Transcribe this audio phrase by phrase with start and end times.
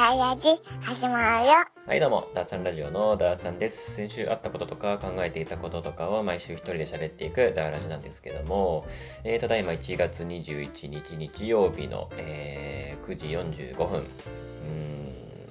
[0.00, 0.42] ダイヤジ
[0.80, 1.52] 始まるよ。
[1.86, 3.96] はいどうも、ダーさんラジオのダーさんです。
[3.96, 8.86] 先週あったこととか考えていたこととかを毎週一人で喋っていくダーラジなんですけども、
[9.24, 14.04] えー、ただいま1月21日日曜日の、えー9時45分。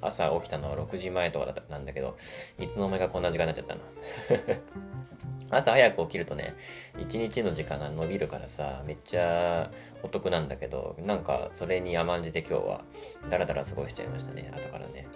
[0.02, 2.18] 朝起きたのは6時前とかだったなんだけど、
[2.60, 3.82] いつの間にかこんな時間になっちゃったの。
[5.52, 6.54] 朝早く起きるとね、
[7.00, 9.72] 一日の時間が伸びるからさ、めっちゃ
[10.04, 12.82] お得なんだけど、なんかそれに甘んじて今日は
[13.30, 15.08] ダラダラ過ごしちゃいましたね、朝からね。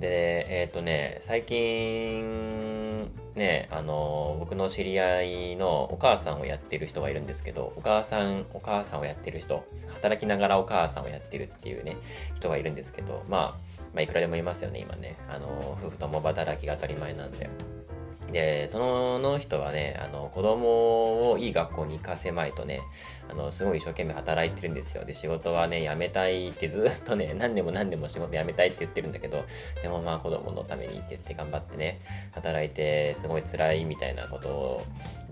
[0.00, 11.96] で、えっ、とね、最近、ね、あの、僕の知り合いのお母さんをやってる人がいるんですけど、お母さん、お母さんをやってる人、働きながらお母さんをやってるっていうね、
[12.34, 15.16] 人がいるんですけど、まあ、まあ、いくらでもいますよね、今ね。
[15.28, 17.48] あの、夫婦共働きが当たり前なんで。
[18.32, 22.82] で、その人はね、あの、子供をいい学校に行かせまいとね、
[23.30, 25.04] あの、すごい一生懸命働いてるんですよ。
[25.04, 29.44] で、仕事はね、辞めたいってずっとね、何年も何年も仕事辞めたいって言ってるんだけど、
[29.82, 32.00] でもまあ子供のためにって言って頑張ってね、
[32.32, 34.82] 働いてすごい辛いみたいなことを、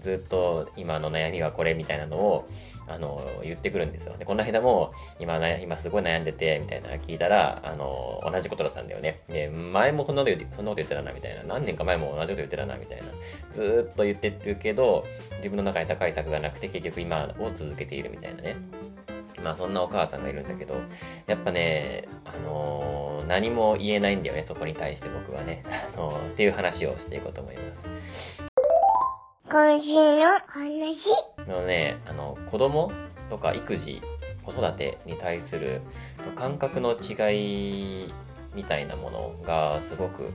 [0.01, 2.49] ずっと今の悩みはこれみたいなのを、
[2.89, 4.17] あの、言ってくるんですよ。
[4.17, 9.21] で、この間も、今、今すごい悩んでて、みたいな聞いたら、あの、同じことだったんだよね。
[9.29, 11.43] で、前もこんなこと言って、そんなこと言ってたな、みたいな。
[11.43, 13.05] 何年か前も同じこと言ってたな、みたいな。
[13.51, 15.05] ずっと言ってるけど、
[15.39, 18.57] 自分の中に高い策がなくて、結局今を続けているみたいなね。
[19.43, 20.75] まあそんなお母さんがいるんだけど、
[21.27, 25.65] やっぱね、あのー何も言えないんだよね、そこに対して僕はね。
[25.95, 28.46] あのーっていう話をしていこうと思います。
[29.49, 31.49] 今週の話。
[31.49, 32.91] のね、あの、子供
[33.31, 34.03] とか育児、
[34.43, 35.83] 子育てに対する
[36.35, 38.13] 感覚の違い
[38.57, 40.31] みたいなものがすごく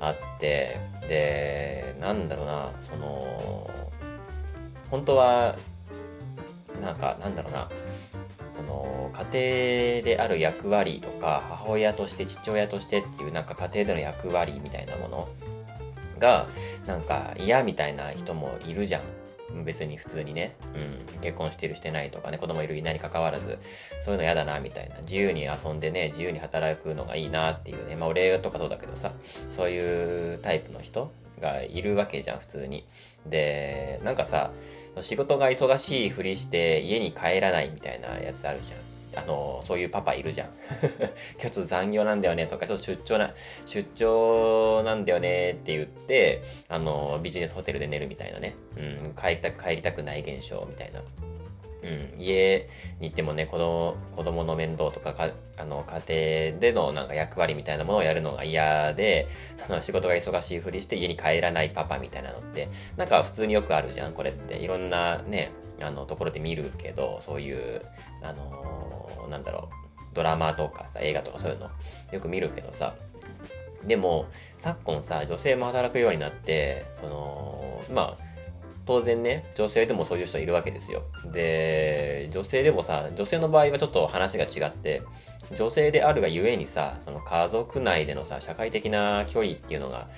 [0.00, 0.76] あって、
[1.08, 3.70] で、なんだろうな、その、
[4.90, 5.54] 本当は、
[6.82, 7.68] なんか、なんだろうな、
[8.56, 15.28] その、家庭である役割とか、母親として、父親としてっていう、なんか家庭での役割みたいなもの
[16.18, 16.46] が、
[16.86, 19.02] なんか嫌みたいな人もいるじゃん。
[19.64, 23.58] 別に普通にね、うん、結婚してるしてないとかね、子供いるいないに関わらず、
[24.02, 24.96] そういうの嫌だな、みたいな。
[25.02, 27.96] 自由に遊んでね、自由に働くのがいいなっていうね。
[27.96, 29.12] まあ俺とかそうだけどさ、
[29.50, 32.86] そういうタイプの人がいるわけじゃん、普通に。
[33.26, 34.50] で、なんかさ、
[35.00, 38.87] 仕事が忙しいふりして家に帰らないみたいなやつあるじゃん。
[39.18, 40.48] あの、そういうパパいるじゃん。
[40.48, 41.08] 今
[41.38, 43.30] 日ちょっと残業なんだよねとか、ちょっと出張な、
[43.66, 48.54] 出張なんだよねって言って、あの、ビジネスホテルで寝るみたいなね。
[48.76, 51.02] うん、帰りたく、帰りたくない現象みたいな。
[51.82, 52.68] うん、家
[53.00, 64.56] に行ってもね、子供、子供の面倒とかか、あの、家庭でのなんか役割みたいなものをやるのが嫌で、その仕事が忙しいふりして家に帰らないパパみたいなのって、なんか普通によくあるじゃん、これって。
[64.56, 67.82] いろんなね、あの、ところで見るけど、そういう、
[68.22, 68.88] あのー
[69.28, 69.68] なんだろ
[70.12, 71.70] う、ドラマとかさ、映画とかそういうの、
[72.12, 72.94] よく見るけどさ、
[73.84, 78.27] でも、昨今さ、女性も働くようになって、その、まあ、
[78.88, 81.02] 当然ね、女性でもそういう人いるわけですよ。
[81.30, 85.02] で、女性でもさ、女性の場合はちょっと話が違って、
[85.54, 90.08] 女性であるがゆえにさ、その家族内でのさ、社会的な距離っていうのが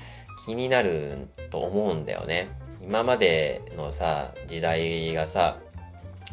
[0.47, 2.48] 気になると思うんだよね。
[2.80, 5.59] 今までのさ、時代がさ、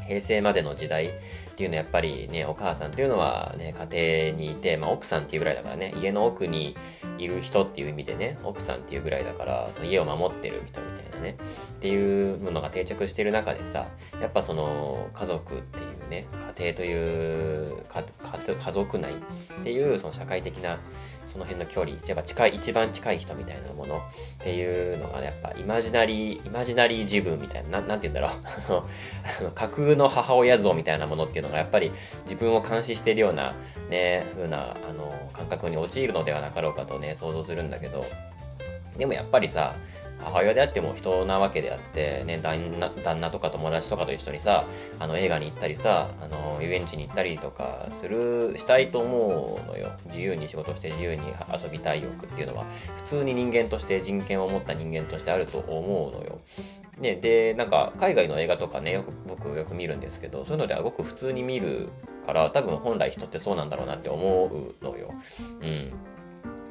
[0.08, 1.10] 平成までの時代
[1.58, 6.76] っていうのはやっぱりね、お母さんっていうのはね、家庭にいて、まあ奥さんっていうぐらいだからね、家の奥に
[7.18, 11.36] いる人っていう意味でね、奥さんっていうぐらいだから、その家を守ってる人みたいなね、
[11.72, 13.88] っていうものが定着してる中でさ、
[14.22, 16.28] やっぱその家族っていうね、
[16.60, 19.16] 家庭という家族内っ
[19.64, 20.78] ていうその社会的な
[21.38, 24.02] その辺の距離、やっぱ近い、一番近い人みたいなものっ
[24.40, 28.84] ていうのが、ね、やっぱイマジナリー、イマジナリー自分みたいな、なんなんて言うんだろう。
[29.40, 31.92] あの架空の母親像みたいなものっていうのがやっぱり
[32.24, 33.54] 自分を監視しているような
[33.90, 38.04] ね、風な、あの、感覚に陥るのではなかろうかとね、想像するんだけど、
[38.98, 39.76] でもやっぱりさ、
[40.20, 44.66] 母親であっても人なわけであって、ね、旦那旦那とか友達とかと一緒にさ、
[45.00, 49.92] あの映画に行ったりさ、あの遊園地に行ったりとかする、したいと思うのよ。
[50.06, 51.22] 自由に仕事して自由に
[51.52, 52.66] 遊びたい欲っていうのは、
[52.96, 56.40] 普通に人間として人権を持った人間としてあると思うのよ。
[57.00, 61.90] ね、で、なんか海外の映画とかね、よく僕よく見るんですけど、そういうのではごく普通に見る
[62.26, 64.46] から、多分本来人ってそうなんだろうなって思
[64.82, 65.14] うのよ。
[65.62, 65.94] うん。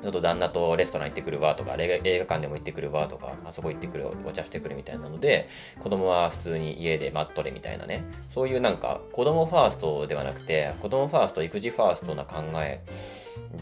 [0.06, 5.48] ちょっと旦那とレストラン行ってくるわとか、映画館でも行ってくるわとか、あそこ行ってくる、お茶してくるみたいなので、
[5.80, 8.04] 子供は普通に家で待っとれみたいなね。
[8.30, 12.80] そういうなんか、子供ファーストではなくて、子供ファースト、育児ファーストな考え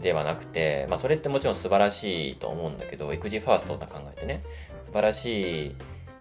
[0.01, 4.41] ではなくて、まあそれってもちろん素晴らしいと思うんだけど、育児ファーストな考えってね、
[4.81, 5.75] 素晴らしい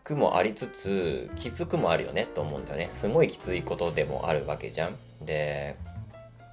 [0.05, 2.88] くもありつつ、きつくもあるよねと思うんだよね。
[2.91, 4.97] すごいきついことでもあるわけじゃん。
[5.21, 5.76] で、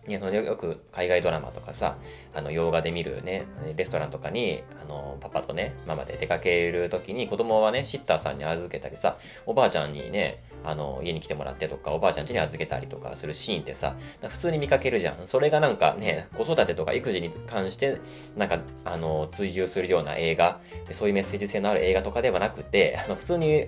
[0.08, 1.98] ね、そのよく海外ドラマとかさ、
[2.34, 3.46] あの、洋画で見るね、
[3.78, 15.28] レストランとかに、あの、パパとね、ママで出かけるときに子供はね、シッターさんに預けたりさ、おばあちゃんにね、あの、家に来てもらってとか、おばあちゃん家に預けたりとかするシーンってさ、普通に見かけるじゃん。
[15.28, 18.00] それがなんかね、子育てとか育児に関して、
[18.36, 20.60] なんか、あの、追従するような映画、
[20.92, 23.68] そういうメッセージ性のある映画とかではなくて、あの、普通に、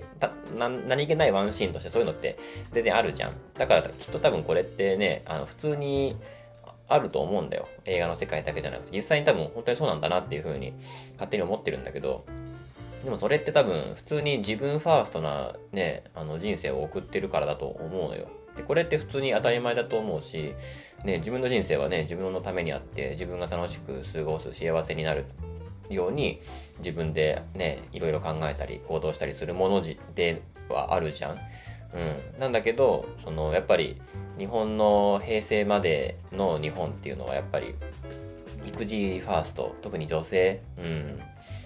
[0.56, 2.38] 何気ないワンシーンとしてそういうのって
[2.72, 3.32] 全然あるじゃん。
[3.58, 6.16] だからきっと多分これってね、あの、普通に、
[6.86, 7.66] あると思うんだよ。
[7.86, 10.74] 映画の世界だけじゃなくて、実際に多分本当にそうなんだなっていう風に
[11.14, 12.26] 勝手に思ってるんだけど、
[13.04, 18.28] でもそれって多分普通に自分ファーストなね、あの人生を送ってるからだと思うのよ。
[18.56, 20.54] で、これって普通に当たり前だと思うし、
[21.04, 25.26] ね、自分の人生はね、自分のためにあって、自分が楽しく過ごす、幸せになる
[25.90, 26.40] ように、
[26.78, 29.82] 自分でね、いろいろ考えたり、行動したりするもの
[30.14, 31.32] ではあるじゃん。
[31.32, 32.40] うん。
[32.40, 34.00] なんだけど、その、やっぱり、
[34.38, 37.74] 日本の平成までの日本っていうのはやっぱり
[38.66, 41.20] 育児ファースト特に女性うん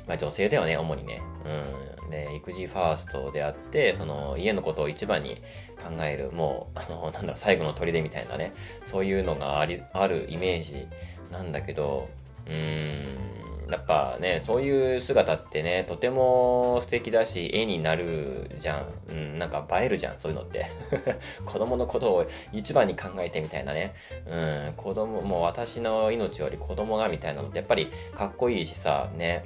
[0.08, 5.37] まあ女性だよね主にねうんで育児ファーストであってその家のことを一番に
[5.76, 8.52] 考えるもうあのなんだろう最後の砦みたいなね
[8.84, 10.87] そういうのがありあるイメージ
[11.31, 12.08] なんだけど
[12.49, 13.38] うん
[13.70, 18.87] やっぱね、そういう姿ってね、とても素敵だし、絵になるじゃん。
[19.11, 20.64] うん、なんか映えるじゃん、そういうのって。
[21.44, 23.94] 子供のことを一番に考えてみたいなね。
[24.26, 29.44] うん、子供、もう私の命より子供がみたいなのってやっぱりかっこいいしさ、ね、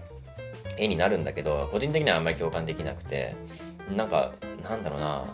[0.78, 3.34] 絵になるんだけど、個人的にはあんまり共感できなくて、
[3.94, 4.32] なんか、
[4.62, 5.24] なんだろうな、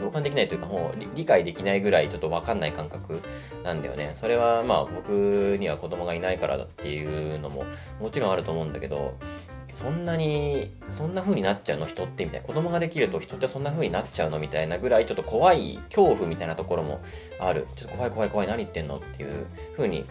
[0.00, 3.20] 共感できないというかもう理解できないぐらいちょっとわかんない感覚
[3.62, 4.12] なんだよね。
[4.16, 7.64] それはまあ僕には子供がいないからだっていうのも
[8.00, 9.14] もちろんあると思うんだけど、
[9.70, 12.46] そんなに、そんな風になっちゃうの人ってみたいな。
[12.46, 17.00] 子供ができると人ってそんな風になっちゃうのみたいなぐらいちょっと怖い恐怖みたいなところも
[17.38, 17.66] ある。
[17.76, 19.46] ちょっと怖い怖い怖い何言ってんのっていう
[19.76, 20.06] 風に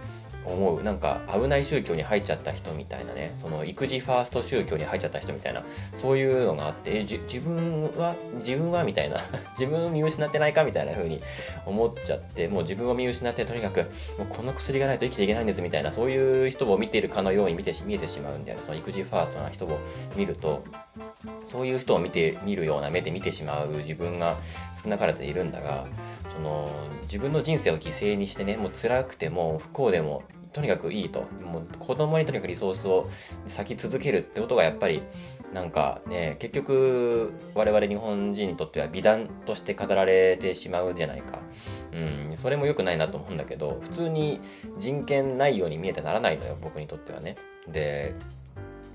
[0.46, 0.84] 思う。
[0.84, 3.34] なんか危ない宗教に入っちゃった人みたいなね。
[3.36, 5.64] その育児ファースト宗教に入っちゃった人みたいな。
[5.96, 9.18] そういうのがあって自分は自分はみたいな。
[9.60, 11.22] 自分を見失ってないかみたいな風に
[11.66, 13.82] 思っちゃってもう自分を見失ってとにかく
[14.18, 19.80] もうこの薬がないと生きていけないんですみたいなそういう人を見ているかのように見て見えてしまうんであるその育児ファーストな人を
[20.16, 20.64] 見ると。
[21.52, 24.38] そういう人を見て見るような目で見てしまう自分が
[24.82, 25.88] 少なからずいるんだが
[26.32, 26.70] その
[27.04, 31.26] 自分の人生を犠牲にしてねもう辛くても不幸でもとにかくいいと。
[31.44, 33.10] もう子供にとにかくリソースを
[33.46, 35.04] 割き続けるってことがやっぱり
[35.54, 41.40] なんかね、結局我々日本人にとっては美談として語られてしまうじゃないか。
[41.92, 44.40] うん、それも良くないなと思うんだけど、普通に
[44.78, 47.36] 人権ないように見えてならないのよ、僕にとってはね。
[47.68, 48.16] で、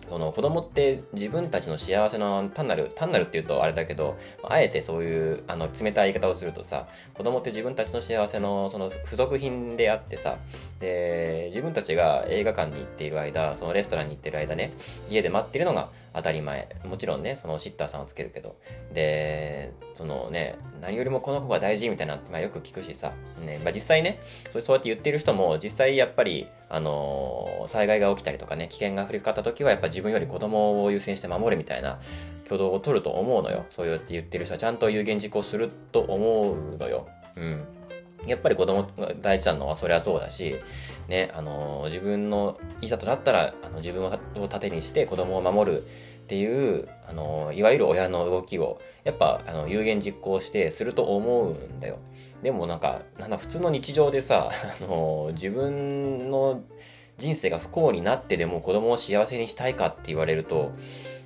[0.08, 10.36] その子供って自分たちの幸せの単なる、単なるって言うとあれだけど、あえてそういうあの冷たい言い方をするとさ、子供って自分たちの幸せのその付属品であってさ、
[10.80, 14.72] で、自分たちが映画館に行っている間、そのレストランに行ってる間ね、
[15.08, 16.68] 家で待ってるのが当たり前。
[16.84, 18.56] もちろんね、そのシッターさんをつけるけど。
[18.92, 23.12] で、そのね、何よりもこの子が大事みたいな、まあよく聞くしさ、
[23.44, 24.20] ね、まあ実際ね、
[24.52, 31.98] そうやって言ってる人も、実際やっぱり、あのー、災害が起きたりとかね、危険が降りかかった時は、やっぱ自分より子供を優先して守るみたいな
[32.44, 33.66] 挙動を取ると思うのよ。
[33.70, 37.08] そうやって言ってる人はちゃんと有言実行すると思うのよ。
[37.36, 37.64] うん。
[38.26, 40.56] やっぱり子供が大事なのはそりゃそうだし、
[41.08, 51.98] ね、あの自分のいざとなったらあの自分を盾にして子供を守るっていうあのいわゆる親の動きをやっぱあの有言実行してすると思うんだよ。
[52.42, 56.62] でもなんかなんだ普通の日常でさあの自分の
[57.18, 60.72] 人生が不幸になってでも子供を幸せにしたいかって言われると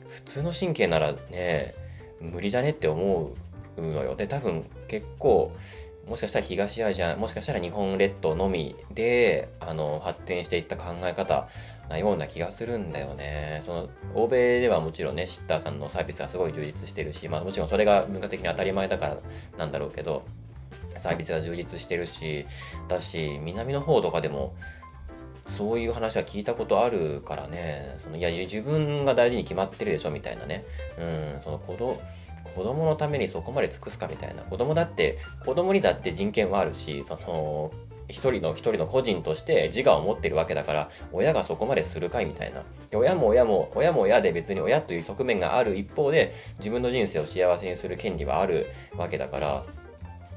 [0.08, 1.74] 普通の神経ならね
[2.20, 3.32] 無理じゃねって思
[3.76, 4.16] うのよ。
[4.16, 5.52] で多分結構
[6.08, 11.48] もしかしたら東アジア、もしかしたら日本列島のみで、あの、発展していった考え方
[11.90, 13.60] なような気がするんだよね。
[13.62, 19.16] その、欧米ではもちろんね、シッターさんのサービスがすごい充実してるし、まあもちろんそれが文化的に当たり前だから
[19.58, 20.24] なんだろうけど、
[20.96, 22.46] サービスが充実してるし、
[22.88, 24.54] だし、南の方とかでも、
[25.46, 30.64] そういう話は聞いたことあるからね、そのいや、自分が大事に決まってるでしょみたいなね。
[30.98, 32.00] うん、その子供、
[32.54, 34.42] 子供のためにそこまで尽くすかみたいな。
[34.42, 37.70] 子供だって、子供にだって人権はあるし、その、
[38.08, 42.62] 一人の一人の個人として自我を持ってるわけだから、親がそこまでするかいみたいな。
[42.94, 49.64] 親も親も、親も親で別に親という側面がある一方で、自分の人生を幸せにする権利はあるわけだから、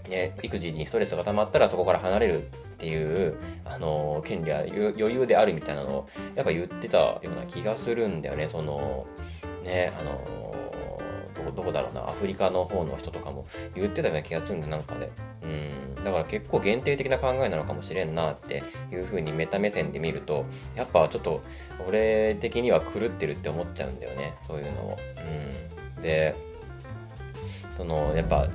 [0.09, 2.45] ね、育児にストレスが溜まったらそこから離れるっ
[2.77, 9.07] ていう、あの、権利は余裕であるみたいなのを、やっぱ言ってたような気がするんだよね、その、
[9.63, 10.50] ね、あの、
[11.43, 13.45] どどこだろうなアフリカの方の人とかも
[13.75, 15.09] 言ってたような気がするんでなんかね。
[15.43, 16.03] うん。
[16.03, 20.45] だから結構限定的な考えなのかもしれんなっていう風にメタ目線で見ると
[20.75, 21.41] やっぱちょっと
[21.87, 24.97] 俺的には狂ってるって思っちゃうんだよねそういうのを。
[25.97, 26.01] うん。
[26.01, 26.35] で
[27.77, 28.47] そのやっぱ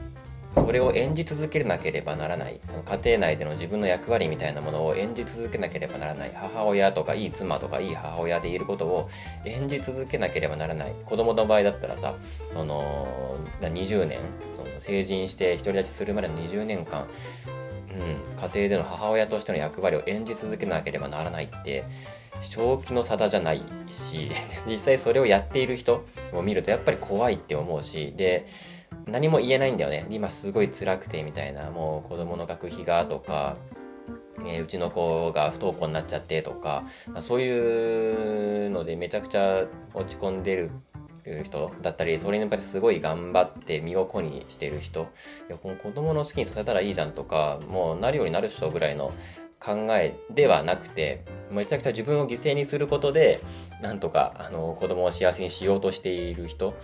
[0.57, 2.59] それを演じ続けなければならない。
[2.65, 6.33] その家庭内での自分の役割みたいなものを演じ続けなければならない。
[6.35, 9.11] 母親とかいい妻とかいい母親でいることを
[9.45, 10.93] 演じ続けなければならない。
[11.05, 12.15] 子供の場合だったらさ
[12.53, 14.19] その20年
[14.57, 17.07] その成人して独り立ちするまでの20年間、
[17.95, 21.85] うん、家庭での母親としての役割を演じ続けなければならないって
[22.43, 24.31] 正気の沙汰じゃないし
[24.67, 28.47] 実際それをやっている人を見るとやっぱり怖いって思うしで
[29.07, 30.07] 何も言えないんだよね。
[30.11, 31.71] 今すごい辛くてみたいな。
[31.71, 33.57] もう子供の学費がとか、
[34.47, 36.85] え、うちの子が不登校になっちゃってとか。
[37.21, 39.65] そういうのでめちゃくちゃ
[39.95, 40.71] 落ち込んでる
[41.45, 45.09] 人だったりそれに向かってすごい頑張って身を粉にしてる人。
[45.49, 49.13] いやこの子供の好きにさせたらいいじゃんとかもうなるようになる人ぐらいの
[49.61, 53.41] 考えではなくてめちゃくちゃ自分を犠牲にすることで
[53.83, 56.75] なんとかあの子供を幸せにしようとしている人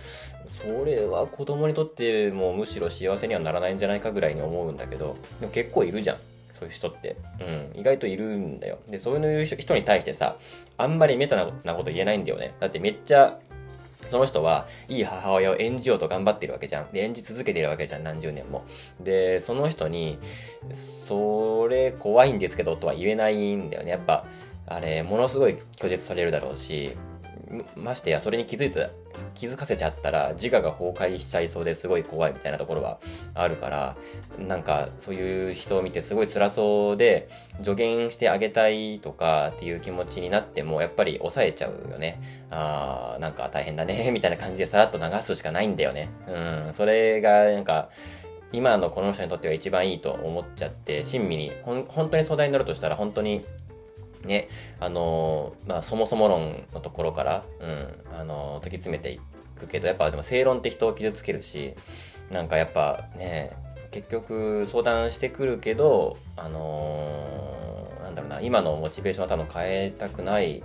[0.47, 6.17] それは子供にとってもむしろ幸せにはならないんじゃないかぐらいに思うんだけどでも結構いるじゃん
[6.53, 7.17] そういう人って。
[7.41, 7.79] うん。
[7.79, 8.77] 意外といるんだよ。
[8.87, 10.37] で、そういう人に対してさ、
[10.77, 12.53] あんまりメタなこと言えないんだよね。
[12.59, 13.39] だってめっちゃ
[14.09, 16.91] その人はいい母親を演じようと頑張ってるわけじゃん。
[16.91, 18.63] で、演じ続けてるわけじゃん、何十年も。
[18.99, 20.19] で、その人に、
[20.71, 23.91] それ怖いんですけどとは言えないんだよね。
[23.91, 24.25] やっぱ、
[24.65, 26.91] あれ、ものすごい拒絶されるだろうし、
[27.75, 28.89] ましてやそれに気づいた
[29.35, 32.99] 気づかせちゃったら自我が崩壊しちゃいそうですごい怖いみたいなところは
[33.33, 33.95] あるから
[34.37, 37.29] なんかそういう人を見てすごい辛そうで
[37.61, 42.19] 助言してあげたいとかっていう気持ちになってもやっぱり抑えちゃうよね。
[42.49, 46.09] あーなんか大変だね みたいな感じでさらっと流すしかないんだよね。
[46.27, 47.89] うんそれがなんか
[48.51, 53.43] 今のこの人にとっては一番いいと思っちゃって親身にほん本当に相談に乗るとしたら本当に
[54.23, 54.47] ね、
[54.79, 59.19] あのー、まあ、そもそも論のところから、うん、あのー、解き詰めてい
[59.59, 61.73] くけど、やっぱでも正論って人を傷つけるし、
[62.31, 63.51] なんかやっぱね、
[63.91, 70.63] 結局相談してくるけど、あのー、なんだろうな、今のモチベーションは多分変えたくない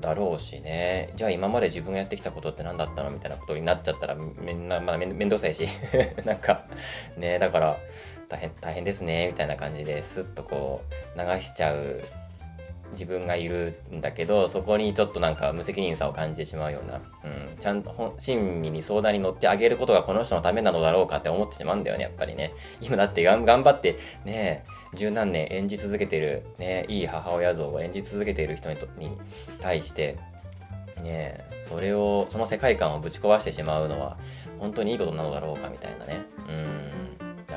[0.00, 1.12] だろうしね。
[1.16, 3.10] じゃあ今まで自分がやってきたことって何だったの？
[3.10, 5.66] みたいなことになっちゃったらめんな、まあ、めんどくさいし。
[6.24, 6.64] なんか、
[7.16, 7.76] ね、だから
[8.28, 10.82] 大変、大変ですね、みたいな感じですっとこ
[11.16, 12.02] う流しちゃう
[12.92, 22.52] 自分がいるんだけどそこにちょっとなんか無責任さを感じてしまうような、うん、ちゃんと親身に相談に乗ってあげることがこの人のためなのだろうかって思ってしまうんだよねやっぱりね。
[22.80, 24.64] 今だって頑張ってね
[24.94, 28.78] 十何年演じ続けてる、ね、いい母親像を演じ続けている人に
[29.60, 30.16] 対して
[31.02, 34.16] ねそれをその世界観をぶち壊してしまうのは
[34.58, 36.24] 本当にいいことなのだろうかみたいなね。
[36.48, 36.75] うん。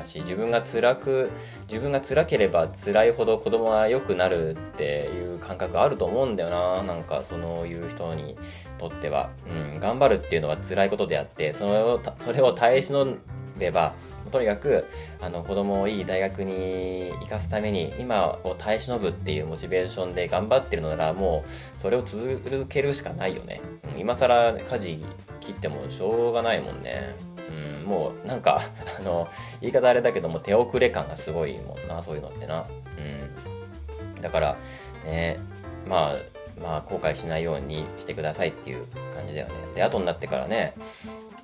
[0.00, 1.30] だし自分が辛く
[1.68, 6.82] 自分が辛ければ辛いほど子供は良くなるっていう感覚あると思うんだよな。
[6.82, 8.36] なんかそういう人に
[8.78, 13.18] とっては、うん、頑張るっていうのは辛いことであってそれをそれを耐え忍
[13.58, 13.94] べば
[14.30, 14.86] とにかく
[15.20, 23.60] あの子供をいい大学に行かすために今を耐え忍ぶっていうモチベーションで頑張ってるのならもうそれを続けるしかないよね、
[23.94, 25.04] うん、今更舵
[25.40, 27.14] 切ってもしょうがないもんね。
[27.50, 28.60] うん、もうなんか
[28.98, 29.28] あの
[29.60, 32.64] 言い方あれだけども手遅れ感がすごいもんなそういうのってな、
[32.96, 34.56] うん、だから
[35.04, 35.38] ね
[35.88, 39.54] まあまあ後悔しないようにしてくださいっていう感じだよね。
[39.74, 40.74] で後になってからね、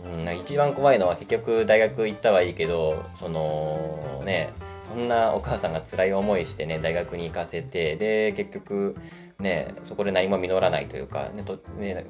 [0.05, 4.51] うん、一番怖いのは結局大学行ったはいいけどそのね
[4.87, 8.97] そんなお母さんが辛い思いしてね大学に行かせてで結局
[9.39, 12.07] ね、そこで何も実らないというか、ねとね、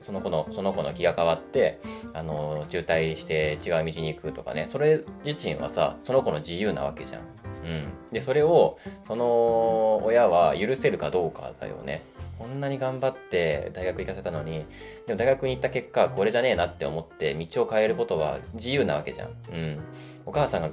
[0.00, 1.80] その子のその子の気が変わって
[2.14, 7.22] あの中退して違う道に行くとかねそれ自身はさその子の自由なわけじゃん。
[7.64, 12.02] うん、でそれをその親は許せるかどうかだよね。
[12.38, 14.64] こんなに頑張って大学行かせたのに
[15.08, 19.30] でも大学に行った結果これじゃねえなって思って道を変えることは自由なわけじゃん。
[19.52, 19.80] うん、
[20.24, 20.68] お母さんが、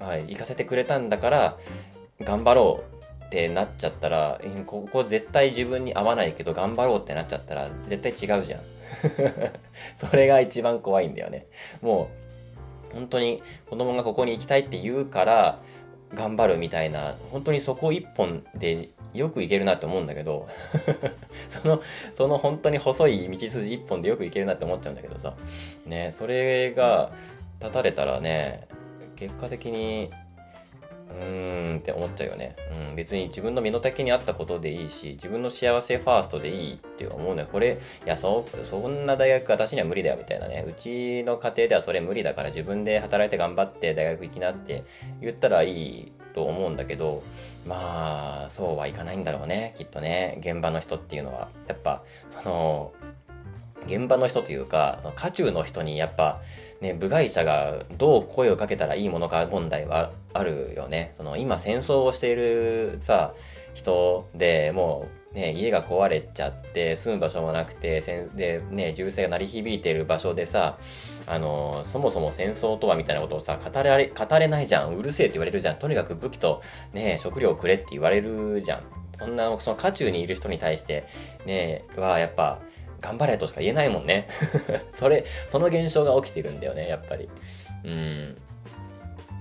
[0.00, 1.58] はい、行かせてくれたんだから
[2.22, 2.95] 頑張ろう
[3.26, 8.60] ってなっちゃったら、ここ絶対自分に合わないけど頑張ろうってなっちゃったら絶対違うじゃん。
[9.96, 11.46] それが一番怖いんだよね。
[11.82, 12.08] も
[12.92, 15.58] う、本当に子供がここに行きたいって言うから
[16.14, 20.46] 頑張るみたいな、本当にそこ一本でよく行けるなって思うんだけど
[21.50, 21.82] その、
[22.14, 25.34] その本当に細い道筋一本でよく行けるなって思っちゃうんだけどさ。
[25.84, 27.10] ね、それが
[27.60, 28.68] 立たれたらね、
[29.16, 30.10] 結果的に
[31.16, 32.54] うーんって思っちゃうよね。
[32.90, 37.46] うん、別に自分の身の丈に合ったことでいいし、自分の幸せファーストでいいって思うね。
[37.50, 40.64] これ、いや、そ、そんな大学私には無理だよみたいなね。
[40.68, 44.84] うちの家庭ではそれ無理だから自分で働いて頑張って大学行きなって
[45.20, 47.22] 言ったらいいと思うんだけど、
[47.66, 49.72] まあ、そうはいかないんだろうね。
[49.76, 50.36] きっとね。
[50.40, 51.48] 現場の人っていうのは。
[51.66, 52.92] やっぱ、その、
[53.86, 56.40] 現場の人というか、その渦中の人にやっぱ、
[56.80, 61.12] ね、部外者がどう声をかけたらいいものか問題はあるよね。
[61.14, 63.34] その今戦争をしているさ、
[63.74, 68.00] 人でもうね、家が壊れちゃって住む場所もなくて、
[68.34, 70.78] で、ね、銃声が鳴り響いている場所でさ、
[71.26, 74.96] あのそもそも戦争とはみたいなことをさ、語れ、語れないじゃん。
[74.96, 75.76] うるせえって言われるじゃん。
[75.76, 76.62] とにかく武器と
[76.94, 78.82] ね、食料をくれって言われるじゃん。
[79.12, 81.04] そんな、その渦中にいる人に対して、
[81.44, 82.60] ね、は、やっぱ、
[83.00, 84.28] 頑張れとしか言えないもんね。
[84.94, 87.28] それ、その現象が起きてるんだよね、やっぱり。
[87.84, 88.36] うん。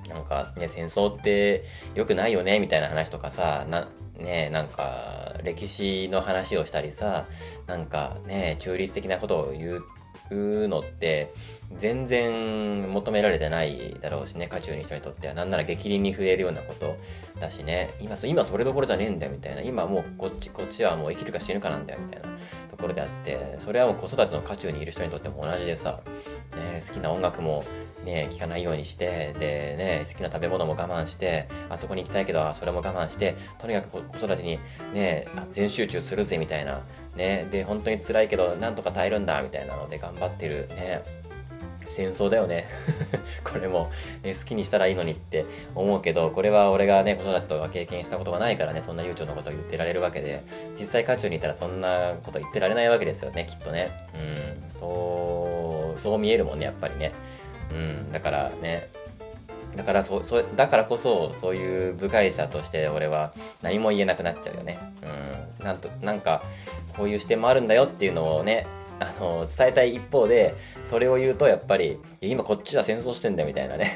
[0.07, 7.25] なんかね、戦争って良くないよね、みたいな話とかさ、な、ね、なんか、歴史の話をしたりさ、
[7.67, 9.81] なんかね、中立的なことを言
[10.29, 11.33] うのって、
[11.77, 15.34] 全然求められてないだろうしね、渦中に人にとっては。
[15.34, 16.98] なんなら激鱗に触れるようなこと
[17.39, 19.62] だしね、今、今それどころじゃねえんだよみたいな。
[19.62, 22.29] 今もうこっち、こっちはもう生きるか死ぬかなんだよみたいな
[22.72, 26.01] ところであって、それはもう子育ての渦中にいる人にとっても同じでさ、
[26.55, 27.63] ね、好きな音楽も
[28.05, 34.60] ね、聞かないようにして、でね、好きな食べ物も我慢して、あそこに行きたいけど、それも我慢して、とにかく子育てに
[34.93, 36.81] ね、全集中するぜみたいな、
[37.15, 41.01] ね、で、本当に辛いけど、なんとか耐えるんだみたいなので頑張ってるね、
[41.96, 42.68] 戦争だよね
[43.44, 43.90] これも、
[44.22, 50.44] ね、好きにしたらいいのにって思うけど、これは俺がね、子育てと経験したことがないからね、そんな悠長なことを言ってられるわけで、
[50.78, 53.92] 実際渦中にいたらそんなこと言ってられないわけですよね、きっとね。
[54.14, 57.14] うん、そう、そう見えるもんね、やっぱりね。
[57.72, 58.90] うん、だからね、
[59.75, 64.80] だからそ、そ、だからこそ、そういう部外者として俺は何も言えなくなっちゃうよね。
[65.60, 65.66] うん。
[65.66, 66.44] なんと、なんか、
[66.96, 68.68] こういう視点もあるんだよっていうのをね、
[69.00, 73.92] あの、伝えたい一方で、それを言うとやっぱり、今こっちは戦争してんだよみたいなね。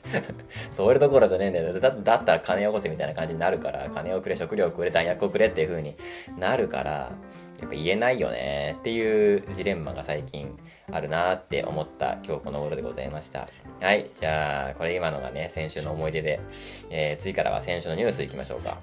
[0.72, 2.16] それどころじゃねえんだよだ。
[2.16, 5.96] ったら金をこせみたいな感じになるから、金をくれ、食料をくれ、弾薬をくれっていう風に
[6.38, 7.12] なるから、
[7.60, 10.58] やっぱ言えないよねっていうジレンマが最近
[10.92, 13.48] あるなって思った今日この頃でございました。
[13.80, 14.10] はい。
[14.20, 16.40] じゃあ、これ今のがね、先週の思い出で、
[16.90, 18.76] えー、次からは先週のニュースいきましょうか。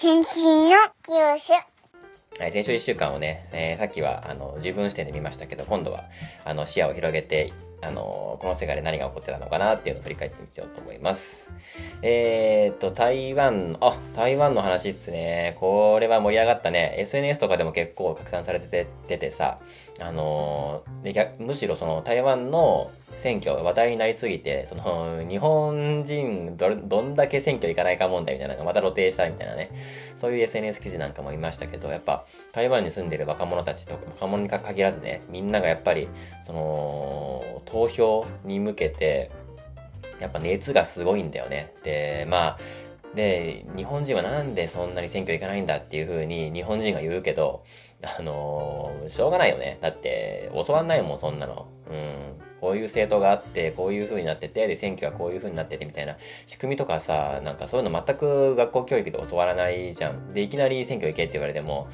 [0.00, 1.69] 先週のニュース。
[2.38, 6.04] はい、先週1週間をね、えー、さっきはあの自分視点で見ましたけど、今度は
[6.44, 11.50] あの視野を広げて、あのこの世界で何が起こってたのかなっていうのを振り返ってみようと思います。
[12.02, 15.56] えー、っと、台湾、あ、台湾の話っすね。
[15.58, 16.94] これは盛り上がったね。
[16.98, 19.58] SNS とかでも結構拡散されてててさ、
[20.00, 22.90] あのでむしろその台湾の
[23.20, 29.70] 選挙話題になりすぎて、その、日本人ど、どんだけ選挙行かないか問題みたいなのがまた露呈したみたいなね、
[30.16, 36.08] そういう SNS 記事なんかもいましたけど、やっぱ、台湾に住んでる若者たちとか、若者に限らずね、みんながやっぱり、
[36.42, 39.30] その、投票に向けて、
[40.18, 41.74] やっぱ熱がすごいんだよね。
[41.84, 42.58] で、まあ、
[43.14, 47.64] で、日本人はなんでそんなに選挙行かないんだっていう風に日本人が言うけど、
[48.02, 49.78] あのー、しょうがないよね。
[49.80, 51.66] だって、教わんないもん、そんなの。
[51.90, 52.19] うん。
[52.60, 60.34] こういう政党があって、こういう風になってて、で、選挙はこういう風になっててみたいな仕組みとかさ、なんかそういうの全く学校教育で教わらないじゃん。
[60.34, 61.88] で、いきなり選挙行けって言われても、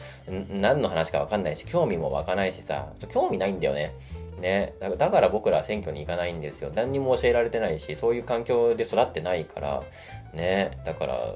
[0.51, 3.95] 何の話かわかんないし、興味も湧かないしさ、興味ないんだよね。
[4.41, 6.71] ね、だから僕ら選挙に行かないんですよ。
[6.75, 9.83] 何にも教えられてないし、そういう環境で育ってないから、
[10.35, 11.35] ね、だから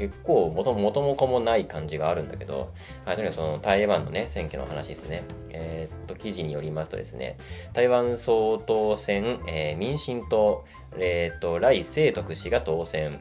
[0.00, 2.72] 結構元もともこもない感じがあるんだけど、
[3.04, 5.24] はい、とにかくその台湾のね、選挙の話ですね。
[5.50, 7.36] えー、っと、記事によりますとですね、
[7.74, 10.64] 台湾総統選、えー、民進党、
[10.96, 13.20] えー、っと、来清徳氏が当選。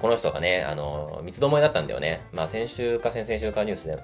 [0.00, 2.20] この人がね、あの、三つどもえだったんだよね。
[2.32, 3.96] まあ、先週か先々週かニュースで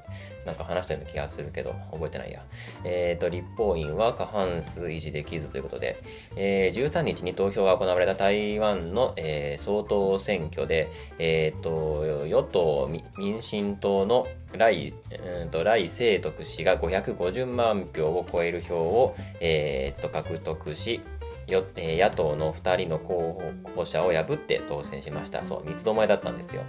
[0.46, 2.40] なんか話したような気がするけど、覚えてないや。
[2.84, 6.00] えっ、ー、と、立法院は過半数維持できずということで、
[6.36, 21.00] えー、13日に投票が行われた台湾の、えー、総統選挙で、えっ、ー、と、与党民進党の来、えー、と来清徳氏が550万票を超える票を、えー、と獲得し、
[21.46, 23.42] よえ野党の2人の候
[23.74, 25.42] 補者を破って当選しました。
[25.42, 26.62] そう、三つどもえだったんですよ。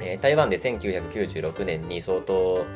[0.00, 2.66] え、台湾で1996年に総統、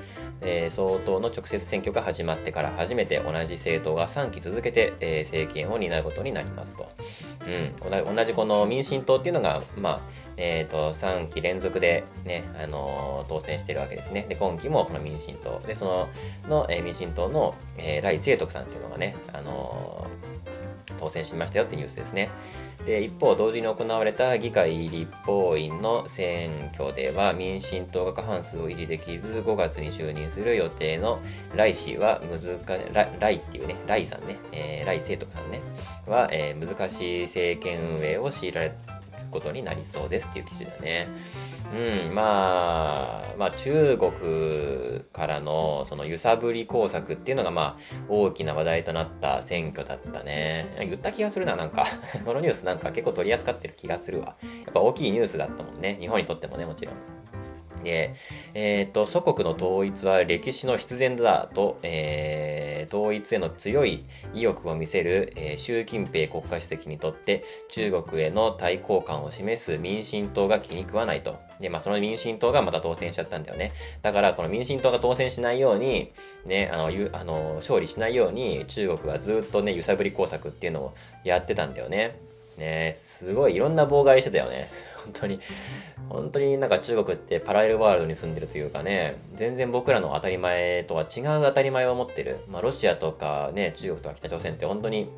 [0.40, 6.90] えー、総統の直接選挙が始まってから初めて同じ政党が3期続けて、えー、政権を担うことになりますと。
[7.46, 10.00] うん、同じこの民進党っていうのが、まあ、
[10.36, 14.26] え、ー、と、3期連続でね、あのー、当選してるわけですね。
[14.28, 15.62] で、今期もこの民進党。
[15.66, 16.08] で、その、
[16.48, 20.06] の、えー、民進党の、えー、来清徳さんっていうのがね、あの
[20.96, 22.30] 当選しましたよってニュースですね。
[22.85, 31.20] で、一方、同時に行われた議会立法院の選挙では、民進党が過半数を維持できず、5月に就任する予定の
[31.54, 35.61] ライ氏は難し、ライっていうね、ライさんね、えー、ライ清徳さんね、
[36.06, 38.74] は、えー、難しい政権運営を強いられる
[39.30, 41.09] ことになりそうですっていう記事だね。
[41.74, 50.72] うん、まあ、まあ中国からのその揺さぶり工作っていうのがまあ大きな話題となった選挙だったね。
[50.79, 51.85] 言った気がするな、なんか
[52.24, 54.37] このニュースなんか結構取り扱ってる気がするわ。
[54.64, 55.96] やっぱ大きいニュースだったもんね。
[56.00, 57.15] 日本にとってもね、もちろん。
[57.84, 58.14] で、
[58.54, 71.38] えっ、と、祖国の統一は歴史の必然だと、えー、統一への強い意欲を見せる、えー、習近平国家主席にとって中国への対抗感を示す民進党が気に食わないと。
[71.60, 73.72] で、まあ、その民進党がまた当選しちゃったんだよね。
[74.02, 76.12] だから、この民進党が当選しないように、
[76.44, 82.18] ね、あの、ゆあの勝利しないように、中国はずっとね、揺さぶり工作っていうのをやってたんだよね。
[82.58, 84.68] ねすごいいろんな妨害してたよね。
[85.07, 85.40] 本当に。
[86.09, 92.38] 本当になんか中国ってパラレルワールドに住んでるというかね、全然僕らの当たり前とは違う当たり前を持ってる。
[92.49, 95.11] まあロシアとかね、中国とか北朝鮮って本当に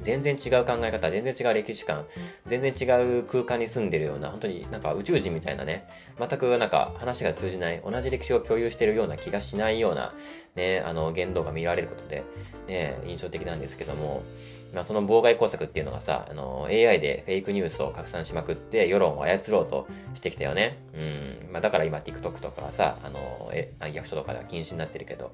[0.00, 2.06] 全然違う考え方、全然違う歴史観、
[2.46, 5.86] 全然違う空間に住んでるような、本当になんか宇宙人みたいなね、
[6.18, 10.14] 全くなんか話が通じない、同じ歴史を共有してるような気がしないような、
[10.54, 12.24] ね、あの言動が見られることで、
[12.66, 14.22] ね、印象的なんですけども、
[14.72, 20.78] まあ、その妨害工作っていうのがさ、あの、AI でフェイクニュースを拡散しまくって世論を操ろうとしてきたよね。
[20.94, 21.52] うん。
[21.52, 25.32] まあ、だから今 TikTok とかはさ、あの、え、役所とかでは禁止になってるけど。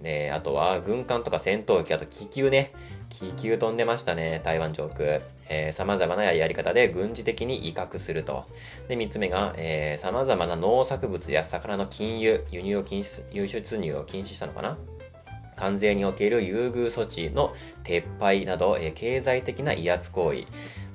[0.00, 2.72] で、あとは軍艦とか戦闘機、あと気球ね。
[3.10, 5.20] 気球飛んでましたね、台湾上空。
[5.52, 8.44] えー、様々なやり方で軍事的に威嚇すると。
[8.88, 14.78] で、三つ目が、えー、様々な農作物や魚の禁輸、輸入を禁止、輸出入を禁止したのかな
[15.60, 20.38] 関税における優遇措置の撤廃など、えー、経済的な威圧行為。
[20.38, 20.44] う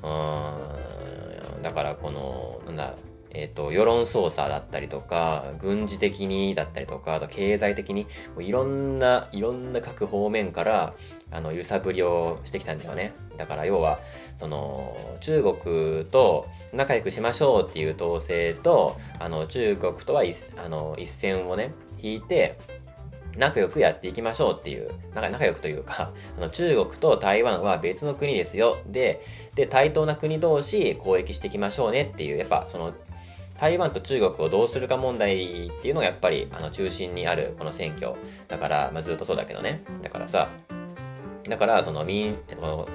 [0.03, 2.95] ーん、だからこの、なんだ、
[3.29, 10.95] えっ、ー、と、世論操作だったりとか、軍事的にだったりとか、あと経済的に、もういろんな、いろんな各方面から、
[11.29, 13.13] あの、揺さぶりをしてきたんだよね。
[13.37, 13.99] だから要は、
[14.35, 20.23] その、中国と仲良くしましょうっていう統制と、あの、中国とは
[20.57, 22.57] あの、一線をね、引いて、
[23.37, 28.77] 仲良くやっていきましょうっていう、仲仲良くというか、 あの中国と台湾は別の国ですよ。
[28.85, 29.21] で、
[29.55, 32.93] で、対等な国同士交易していきましょうねっていう、やっぱその、
[33.59, 38.13] 台湾と中国をどうするか問題っていうのがやっぱりあの中心にあるこの選挙。
[38.49, 39.81] だから、まあ、ずっとそうだけどね。
[40.01, 40.49] だからさ、
[41.47, 42.37] だから、その民、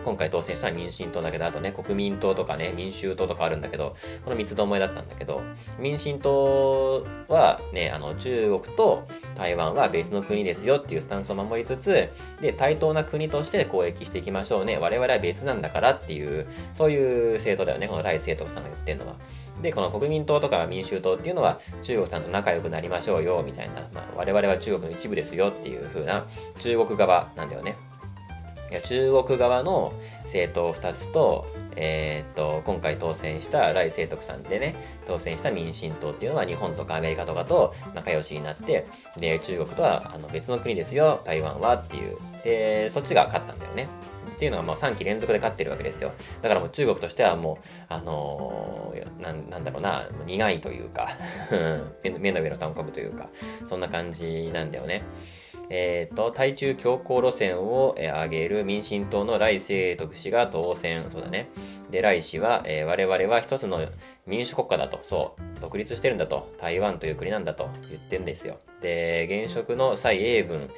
[0.05, 5.41] 今回当選した民進党だけど、あとね、国民党とかね、民衆党とかあるんだけど、この三つどもえだったんだけど、
[5.79, 12.09] 民進党はね、あの、中国と台湾は別の国ですよっていうスタンスを守りつつ、
[12.41, 14.79] で、対等な国として交易していきましょうね。
[14.79, 19.15] 我々は別なんだからっていう、そういう政党だよね、このライ政党さんが言ってるのは。
[19.63, 26.27] で、この国民党とか民衆党っていうのは中国さんと仲良くなりましょうよ、みたいな、まあ、我々は中国の一部ですよっていう風な
[26.59, 27.90] 中国側なんだよね。
[28.85, 29.93] 中国側の
[30.25, 43.89] 政党2つと、えー、っと、今回当選した来清徳さんでね、当選した民進党っていうのは日本とかアメリカとかと仲良しになって、で、中国とはあの別の国ですよ、台湾はっていう、で、そっちが勝ったんだよね。
[44.37, 46.13] っていうのはもう3期連続で勝ってるわけですよ。
[46.41, 51.09] だからもう中国としてはもう、あのー、ななんだろうな、苦いというか
[52.03, 53.29] 目の上の韓国というか、
[53.69, 55.03] そんな感じなんだよね。
[55.71, 61.07] えっ、ー、と、対中強硬路線を、え、上げる民進党の来清徳氏が当選。
[61.11, 61.49] そうだね。
[61.93, 63.81] で、来氏は、えー、我々は一つの
[64.27, 64.99] 民主国家だと。
[65.03, 65.61] そう。
[65.61, 66.53] 独立してるんだと。
[66.59, 68.59] 台湾という国なんだと言ってるんですよ。
[68.83, 70.69] で、現職の蔡英文、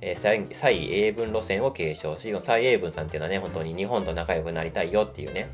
[0.00, 5.48] えー、蔡英文路線を継承し、蔡英文さんっていうのはね、本当に日本と仲良くなりたいよっていうね、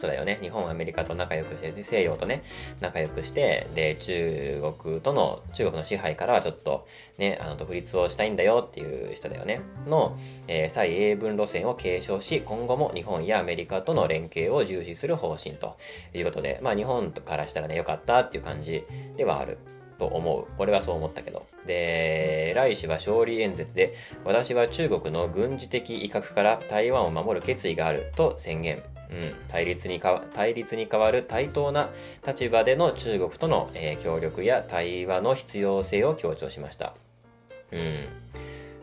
[0.00, 0.38] 人だよね。
[0.40, 2.42] 日本、アメリカと仲良くして、西洋とね、
[2.80, 6.86] 仲良くして、で、中国との、中国の支配からはちょっと、
[7.18, 9.60] ね、あの、独立をしたいんだよっていう人だよね。
[9.86, 10.16] の、
[10.48, 15.76] えー、蔡英文路線を継承し、今後も日本やアメリカとの連携を重視する方針と
[16.14, 18.84] いうことで、まあ、日本からしたらね、良かったっていう感じ
[19.16, 19.58] ではある。
[20.00, 20.46] と思う。
[20.56, 21.46] 俺はそう思ったけど。
[21.66, 28.82] で、来氏は勝利演説で、私は中国の軍事的威嚇から台湾を守る決意があると宣言。
[29.10, 31.90] うん、対立にか対立に代わる対等な
[32.26, 36.94] 立場での中国との、えー、協力や対話の必要性を強調しました。
[37.72, 38.06] うん。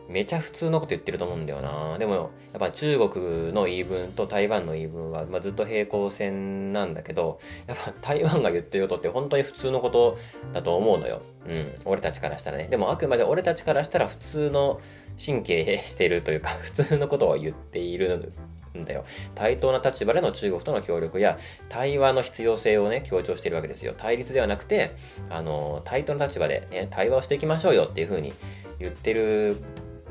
[0.08, 1.98] めちゃ普通のこと言ってると思うんだよな。
[1.98, 10.16] でも、やっぱ中国の言い分と台湾の言い分は、まあ、ずっと平行線なんだけど、やっぱ台湾が言ってることって本当に普通のこと
[10.54, 11.20] だと思うのよ。
[11.46, 11.74] うん。
[11.84, 12.68] 俺たちからしたらね。
[12.68, 14.80] でもあくまで俺たちからしたら普通の
[15.22, 18.32] 神経してるというか、普通のことを言っている
[18.76, 19.04] んだよ。
[19.34, 23.94] 対等な立場での中国との協力や対話の必要性をね、強調しているわけですよ。
[23.96, 24.92] 対立ではなくて、
[25.30, 28.32] あの、対等な立場でね、対話をしていきましょうよっていうふうに
[28.78, 29.56] 言ってる、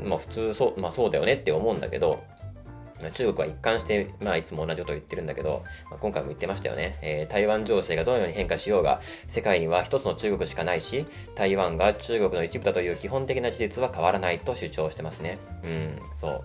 [0.04, 2.24] まあ普通そう、まあそうだよねって思うんだけど、
[3.14, 15.38] 中国は一貫して、まあ、いつも同じことを言ってるんだけど、まあ、今回も言ってましたよね、えー、台湾情勢がどのように変化しようが、世界には一つの中国しかないし、台湾が中国の一部だという基本的な事実は変わらないと主張してますね。
[15.64, 16.44] うん、そう。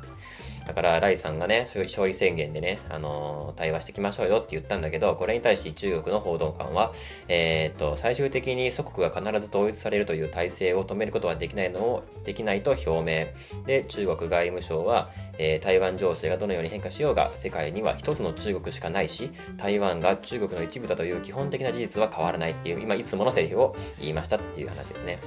[0.66, 6.92] だから、ライさんがね、勝利宣言でね、あのー、対話していきましょうよって言ったんだけど、これに対し中国の報道官は、
[7.28, 13.64] えー、っと、最終的に祖国が必ず統一されるという体制を止めることはできないのを、できないと表明。
[13.66, 25.18] で、中国外務省は、えー、台湾情勢がどのように変化しようが、世界には一つの中国しかないし、台湾が中国の一部だという基本的な事実は変わらないっていう、今いつものセリフを言いましたっていう話ですね。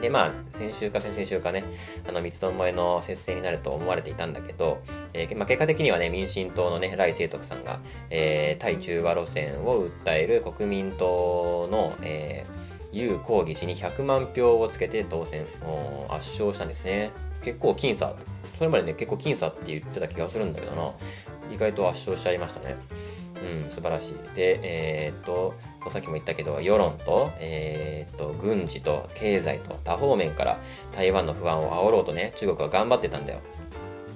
[0.00, 1.64] で、まあ、先週か先々週かね、
[2.08, 4.82] あの、三つどもえの接戦になると思われていたんだけど、
[5.12, 7.80] えー、まあ、結果的にはね、民進党のね、来清徳さんが、
[8.10, 15.44] えー、対中和路線を訴える国民党の、えー、有抗議氏に100万票をつけて当選、
[16.08, 17.10] 圧勝したんですね。
[17.42, 18.14] 結構僅差。
[18.56, 20.92] それまでね、結構僅差って言ってた気がするんだけどな、
[21.52, 22.76] 意外と圧勝しちゃいましたね。
[23.64, 24.14] うん、素晴らしい。
[24.34, 25.54] で、えー、っと、
[25.90, 30.58] さっきも言ったけど、世論と、えー、っと、軍事と経済と多方面から
[30.92, 33.40] 台湾の不安を煽ろうとね、中国は頑張ってたんだよ。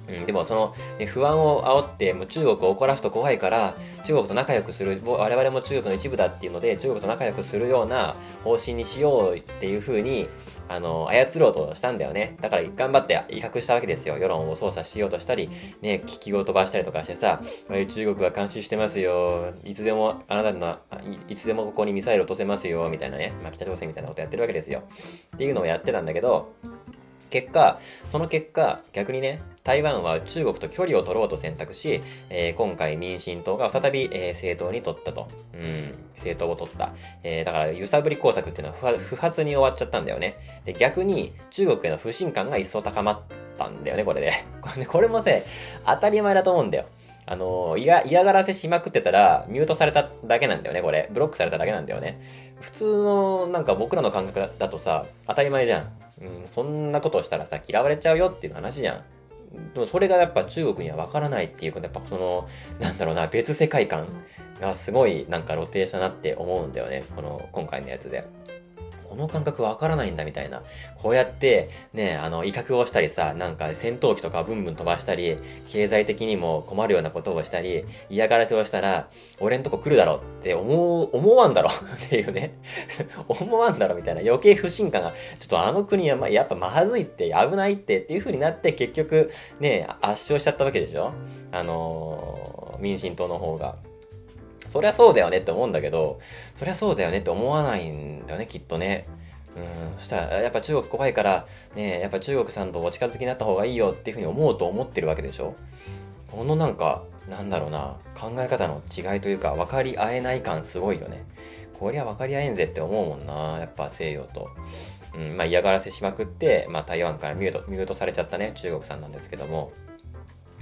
[0.07, 10.27] うん、でもその、ね、不安を煽ってもう中国を怒らすと怖いから中国と仲良くする我々も中国の一部だっていうので中国と仲良くするような方針にしようっていうふうに
[10.73, 12.35] あの、操ろうとしたんだよね。
[12.41, 14.17] だから頑張って威嚇したわけですよ。
[14.17, 15.49] 世論を操作しようとしたり、
[15.81, 19.53] ね、気球を飛ばしたりとかしてさ、中国は監視してますよ。
[19.63, 20.79] いつでも、あなたの、
[21.27, 22.89] いつでもここにミサイル落とせますよ。
[22.89, 23.33] みたいなね。
[23.43, 24.81] まあ、北朝鮮みたいなことやってるわけですよ。
[25.35, 26.53] っていうのをやってたんだけど、
[27.33, 35.27] 結果、その結果、逆にね、台湾は中国と距離を取ろうと選択し、えー、今回民進党が再び、えー、政党に取ったと。
[35.53, 36.93] うん、政党を取った。
[37.23, 40.35] えー、だから揺さぶり工作っていうのは不発に終わっちゃったんだよね。
[40.63, 43.21] で、逆に中国への不信感が一層高まっ
[43.57, 44.31] たんだよね、これで。
[44.87, 45.43] これもね、
[45.87, 46.85] 当たり前だと思うんだよ。
[47.25, 51.09] あの嫌、嫌がらせしまくってたら、ミュートされただけなんだよね、これ。
[51.11, 52.21] ブロックされただけなんだよね。
[52.59, 56.02] 普通の、なんか僕らの感覚だとさ、当たり前じゃん。
[56.21, 59.03] うん、そんなことをしたらさ、嫌われちゃうよっていう話じゃん。
[59.73, 62.47] でもそれがやっぱ中国にはわからないっていうこと、やっぱその、
[62.79, 64.07] なんだろうな、別世界観
[64.59, 67.03] がすごいなんか露呈したなって思うんだよね。
[67.15, 68.25] この、今回のやつで。
[69.13, 70.63] この感覚わからないんだみたいな。
[70.97, 79.07] こうやって、ね、あの、威嚇をしたりさ、なんか戦闘機とかブンブン飛ばしたり、経済的にも困るようなことをしたり、嫌がらせをしたら、
[79.39, 81.69] 俺んとこ来るだろって思う、思わんだろ
[82.05, 82.55] っていうね。
[83.27, 91.11] 思わんだろみたいな余計不信感が、ちょっとあの国はま、やっぱまずいって、危ないってっていう風になって結局、ね、圧勝しちゃったわけでしょ？
[91.51, 93.75] あのー、民進党の方が。
[94.73, 96.19] そりゃそうだよねって思うんだけど、
[96.55, 99.05] そりゃそうだよねって思わないんだよね、きっとね。
[99.55, 105.53] うん、そしたら、やっぱ中国怖いから、ね、やっぱ中国さんとお近づきになった方がいいよっていうふうに思うと思ってるわけでしょ
[106.31, 111.23] このなんか、なんだろうな、考え方の違いというか、分かり合えない感すごいよね。
[111.79, 114.49] こりゃ分かり合えんぜって思うもんな、やっぱ西洋と。
[115.15, 119.71] うん、まあ嫌がらせしまくって、まあ台湾からミュート、ミュートされちゃったね、中国さんなんですけども。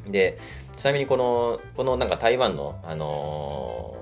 [0.08, 0.40] で、
[0.78, 3.96] ちなみにこの、このなんか台湾の、あの、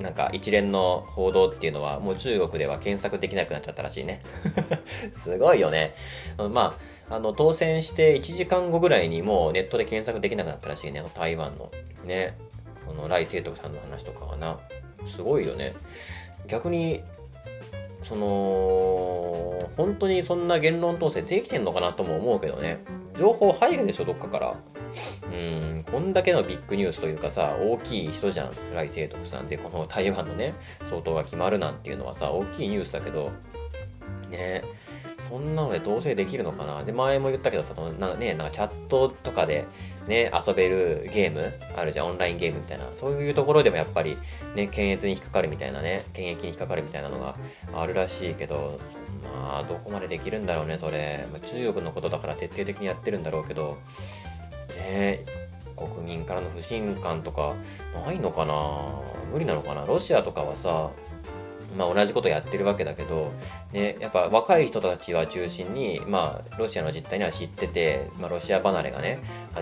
[0.00, 4.20] なんか一連の報道っていうのはもう中国では検索できなくなっちゃったらしいね。
[5.14, 5.94] すごいよね。
[6.50, 6.76] ま
[7.08, 11.70] あ、あの、当選して1時間後ぐらいにもうネットで検索できなくなったらしいね、台湾の。
[12.04, 12.36] ね。
[12.86, 14.58] この来清徳さんの話とかはな。
[15.04, 15.74] すごいよね。
[16.46, 17.02] 逆に、
[18.06, 22.78] その、本当にそんな言論統制できてんのかなとも思うけどね。
[23.18, 24.56] 情報入るでしょ、どっかから。
[25.24, 28.52] うん、こんだけのビッグニュースというかさ、大きい人じゃん。
[28.76, 30.54] 来世徳さんで、この台湾のね、
[30.88, 33.32] 総統が決まるなんていうのはさ、大きいニュースだけど、
[34.30, 34.62] ね
[35.28, 36.84] そんなので同棲できるのかな？
[36.84, 39.66] で、前も言ったけどさ、なんかね、なんかチャットとかで
[40.06, 42.84] ね、遊べるゲームあるじゃん、オンラインゲームみたいな。
[42.94, 44.16] そういうところでもやっぱり
[44.54, 47.36] ね、検閲に引っかかるみたいなね、検疫に引っかかるみたいなのが
[47.74, 48.78] あるらしいけど、
[49.24, 51.26] まあ、どこまでできるんだろうね、それ。
[51.32, 53.78] まあ、中国のことだから徹底的にやってるんだろうけど、
[54.78, 55.24] ね
[55.76, 57.54] 国民からの不信感とか
[58.06, 59.02] ないのかな？
[59.30, 59.84] 無理なのかな？
[59.84, 60.90] ロシアとかはさ、
[61.76, 63.32] まあ、同じことやってるわけだけど、
[63.72, 69.20] ね、やっぱ若い人たちは中心に、まあ、ロシアの実態には知ってて、まあ、ロシア離れがね、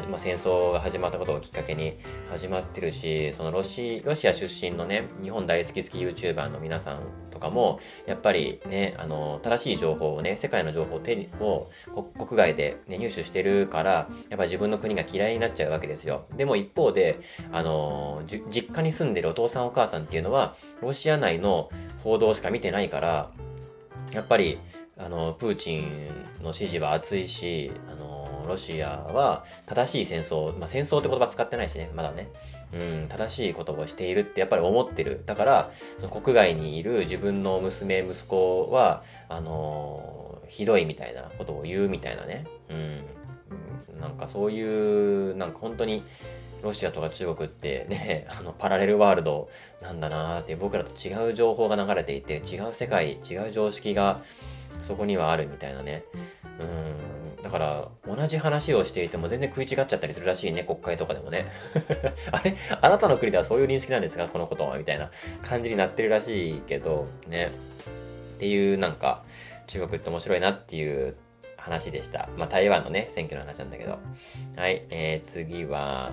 [0.08, 1.96] まあ、戦争が始まったことをきっかけに
[2.30, 7.00] 始まってるし、そのロシロシア出身のね、日本大好き好き YouTuber の皆さん
[7.30, 11.68] とかも、やっぱりね、あの、正しい情報をね、世界の情報を手にを
[12.18, 16.26] 国外で、ね、入手してるから、やっぱ自分の国が嫌いになっちゃうわけですよ。
[16.36, 17.20] でも一方で、
[17.52, 21.70] あの、実家に住んでるお父さんお母さんっていうのは、ロシア内の
[22.04, 23.30] 報道しか見てないから、
[24.12, 24.58] やっぱり、
[24.96, 25.88] あの、プーチン
[26.42, 32.28] の支持は熱いし、あの、ロシアは正しい戦争、まあ、戦争って言葉使ってないしね、まだね。
[32.74, 35.22] うん、正しいことをしているってやっぱり思ってる。
[35.24, 42.44] だから、その国外にいる自分の娘、息子は、あのひどいみたいなことを言うみたいなね。
[42.68, 44.00] うん。
[44.00, 46.02] なんかそういう、なんか本当に、
[46.64, 49.48] ロシアとか中国ってね、 あの、パラレルワールド
[49.80, 54.20] なんだなーって僕らと違う情報が流れていて、違う世界、違う常識が
[54.82, 56.04] そこにはあるみたいなね。
[56.58, 57.42] うん。
[57.42, 61.46] だから、同じ話をしていても全然食い違っちゃったりするらしいね、国会とかでもね。
[62.32, 62.56] あれ？
[62.80, 64.28] あなたの国ではそういう認識なんですか？
[64.28, 65.10] このことはみたいな
[65.42, 67.52] 感じになってるらしいけど、ね。
[68.36, 69.22] っていうなんか、
[69.66, 71.14] 中国って面白いなっていう
[71.64, 72.28] 話でした。
[72.36, 73.98] まあ、台湾のね、選挙の話なんだけど。
[74.56, 76.12] はい、えー、次は、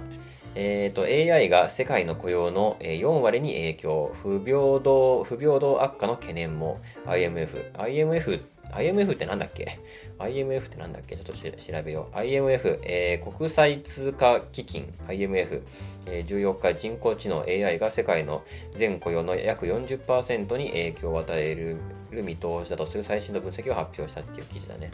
[0.56, 4.12] えっ、ー、と、AI が世界の雇用の4割に影響。
[4.14, 6.80] 不平等、不平等悪化の懸念も。
[7.06, 7.72] IMF。
[7.78, 8.42] IMF、
[8.74, 9.80] IMF ってなんだっけ
[10.20, 11.16] ?IMF ってなんだっけ？
[11.16, 12.16] ちょっと調べよう。
[12.18, 14.94] IMF、えー、国際通貨基金。
[15.08, 15.62] IMF、
[16.06, 18.44] えー、14日人工知能 AI が世界の
[18.76, 21.78] 全雇用の約40%に影響を与える
[22.24, 24.92] 見通しだとする最新の分析を発表したっていう記事だね。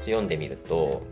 [0.00, 1.02] 読んでみると、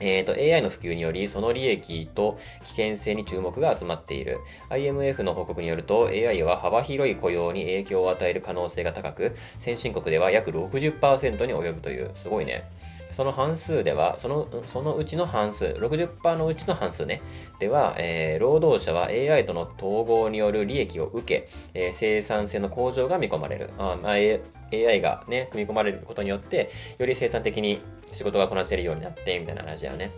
[0.00, 4.40] えっ、ー、と、AI の普及により、その利益と危険性に注目が集まっている。
[4.70, 12.68] IMF の報告によると、AI は幅広い雇用に影響を与える可能性が高く、先進国では約60%に及ぶという、すごいね。
[13.18, 17.20] その半数では、その、そのうちの半数、60%のうちの半数ね、
[17.58, 23.70] では、えー、労働者は AI との統合による利益を受け、えー、生産性の向上が見込まれる。
[23.76, 27.80] あまあ、AI がね、組み込まれることによって、より生産的に
[28.12, 30.12] 仕事がこなせるようになって、みたいな話だよね。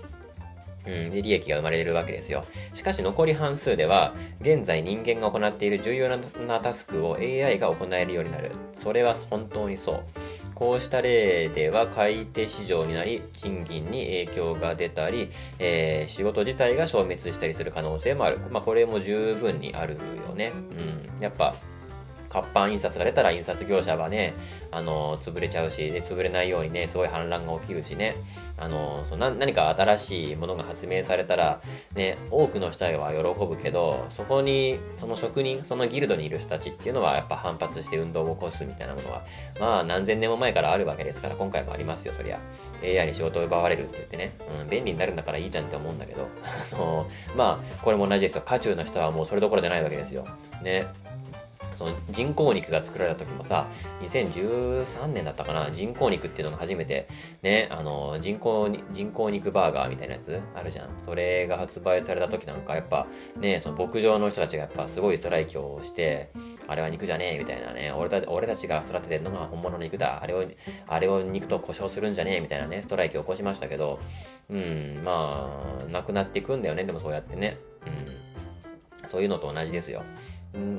[0.86, 2.44] うん、で、利益が生まれるわけですよ。
[2.74, 8.50] しかし残り半数では、現在人間が行っている重要なタスクを AI が行えるようになる。
[8.74, 10.04] それは本当にそう。
[10.60, 18.38] こうした例では買い手市場になり、賃金に影響が出たり、えー、仕事自体が消滅したりする可能性もある。
[18.50, 19.94] まあ、これも十分にある
[20.28, 20.52] よね。
[21.16, 21.22] うん。
[21.22, 21.54] やっぱ、
[22.30, 24.34] 活版印刷が出たら印刷業者はね、
[24.70, 28.14] あの、潰れちゃうし、で、潰れないようにね、すごい反乱が起きるしね、
[28.56, 31.60] あの、そな何か新しいものが発明されたら、
[31.94, 39.22] ね、多くの人は喜ぶけど、そこに、その職人、そのギルドにいる人たちっていうのは、やっぱ反発して運動を起こすみたいなものは、
[39.58, 42.38] まあ、何千年も前からあるわけですから、今回もありますよ、そりゃ。
[42.82, 46.28] AI に仕事を奪われるって言ってね、うん、便利になるんだからいいじゃんって思うんだけど、
[46.72, 48.42] あの、まあ、これも同じですよ。
[48.44, 50.24] 渦中の人はもうそれどころじゃないわけですよ。
[50.62, 50.86] ね。
[51.80, 53.66] その人工肉が作られた時もさ、
[54.02, 57.08] 2013年だったかな、人工肉っていうのが初めて、
[57.40, 60.90] ね、あの、人工、人工肉バーガーみたいなやつあるじゃん。
[61.02, 63.06] それが発売された時なんか、やっぱ、
[63.38, 66.32] ね、その牧場の人たちがやっぱすごいストライキをして、
[66.68, 70.44] あれは肉じゃねえみたいなね、俺た俺たちが育ててるのが本物の肉だ、あれを、
[70.86, 74.00] あれを肉と故障するんじゃねえみたいなね、ストライキを起こしましたけど、
[74.50, 75.48] うん、ま
[75.88, 77.56] あ、なくなっていくんだよね、でもそうやってね。
[77.86, 79.08] うん。
[79.08, 80.02] そういうのと同じですよ。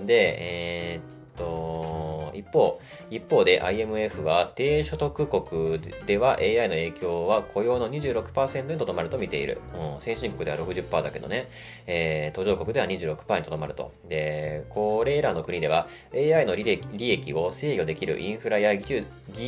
[0.06, 9.62] で、えー、っと、一方、一方で IMF は低所得国では AI の影響は雇用の26%にとどまると見ている。
[9.96, 11.48] うん、先進国では60%だけどね、
[11.88, 13.92] えー、途上国では26%にとどまると。
[14.08, 19.06] で、これらの国では AI の利益利益を制御できるインフラや技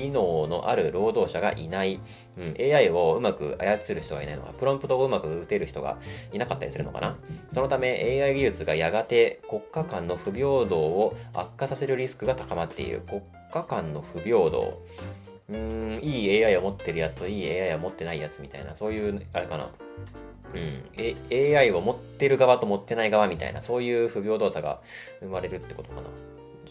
[0.10, 2.00] 能のある労働者がいない。
[2.36, 5.98] うん、AI をうまく操る人がいないのか、プロンプトをうまく打てる人が
[6.32, 7.16] いなかったりするのかな。
[7.52, 13.02] そのため AI 技術がやがて国家間の不平等を悪化させるリスクが高まっている。
[13.08, 14.82] 国家間の不平等。
[15.50, 19.70] うん、いい AI を持ってるやつといい AI を持ってないやつみたいな、そういう、あれかな。
[20.54, 24.82] うん、AI を持ってる側と持ってない側みたいな、そういう不平等さが
[25.20, 26.08] 生まれるってことかな。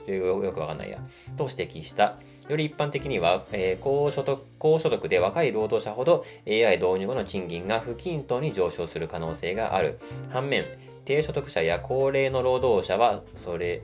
[0.06, 0.98] よよくわかんないや。
[1.36, 2.18] と指摘した。
[2.48, 10.00] より一般的には、えー、高所得、高所得で若い労働者ほど AI 導入後の賃金が不均等に上昇する可能性がある。
[10.30, 10.64] 反面、
[11.04, 13.82] 低所得者や高齢の労働者は、それ、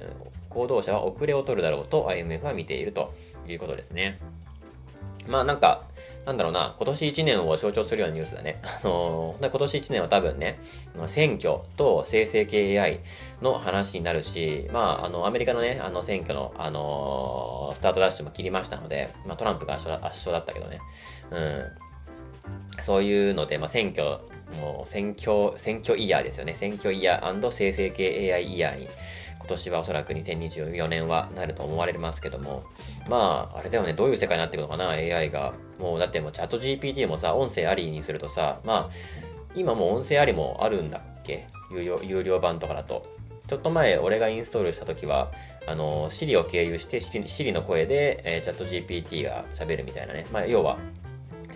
[0.50, 3.14] 行動者は遅れを取るだろうと IMF は見ていると
[3.46, 4.18] いうことですね。
[5.28, 5.82] まあなんか、
[6.28, 8.60] なんだろうな、今年1年を象徴するようなニュースだね。
[8.64, 10.60] あのー、今年1年は多分ね、
[11.06, 13.00] 選挙と生成系 AI
[13.40, 20.80] の話になるし、まあ、あの、アメリカのね、あの、選挙の、あのー、スタートダッシュも切りましたので、まあ、トランプが圧勝圧勝だったけどね。
[21.30, 22.82] うん。
[22.82, 24.18] そういうので、まあ、選挙、
[24.60, 26.54] もう、選挙、選挙イヤーですよね。
[26.54, 28.88] 選挙イヤー生成系 AI イヤーに
[29.48, 32.64] 今年はおそらく2024年はなると思われますけども、
[33.08, 35.54] まあ、あれだよね、どういう世界になっていくのかな、AI が。
[35.78, 38.94] もう、だってもうチャット GPT もさ、音声ありにするとさ、まあ、
[39.54, 41.46] 今もう音声ありもあるんだっけ？
[41.70, 43.06] 有料有料版とかだと。
[43.48, 45.32] ちょっと前、俺がインストールした時は、
[45.66, 50.26] あの、Siri を経由して、Siri の声で、えー、チャット GPT が喋るみたいなね。
[50.30, 50.76] まあ、要は、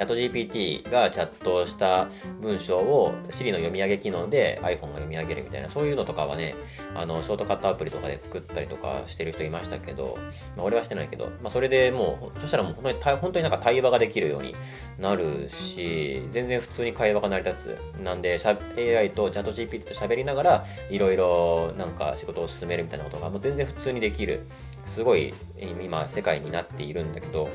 [0.03, 2.09] チャット GPT がチャットした
[2.41, 6.57] 文章を Siri の読み上げ機能で iPhone が読み上げるみたいな、そういうのとかはね、
[6.95, 10.19] あの、ショートカットアプリとかで作ったりとかしてる人いましたけど、
[10.57, 14.57] まあ俺はしてないけど、まあそれでもう、そしたらもう本当に、本当になんか対話ができるように
[14.99, 18.01] なるし、全然普通に会話が成り立つ。
[18.03, 24.47] なんで、AI とチャット GPT と喋りながら、いろいろなんか仕事を進めるみたいなことがもう全然普通にできる。
[24.85, 25.33] すごい
[25.81, 27.49] 今世界になっているんだけど、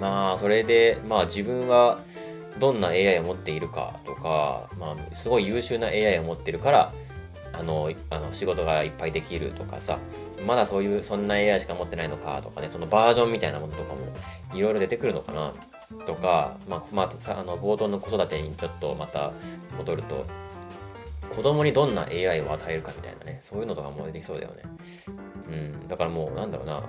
[0.00, 2.00] まあ、それで、まあ自分は
[2.58, 6.92] どんな AI を持っているかとか、まあ、すごい優秀な AI を持ってるから、
[7.52, 9.98] あの、あの仕事がいっぱいできるとかさ、
[10.46, 14.00] まだそういう、そんな AI しか持ってないのかとかね、そのバージョンみたいなものとかも
[14.54, 15.52] いろいろ出てくるのかな
[16.06, 19.32] とか、まあ、まあ、さ、あの、冒頭の子育てにちょっとまた
[19.76, 20.24] 戻ると、
[21.34, 24.62] 子供にどんな AI を与えるかみたいなね、そういうのとかも出てきそうだよね。
[25.48, 26.82] うん、だからもう、なんだろうな、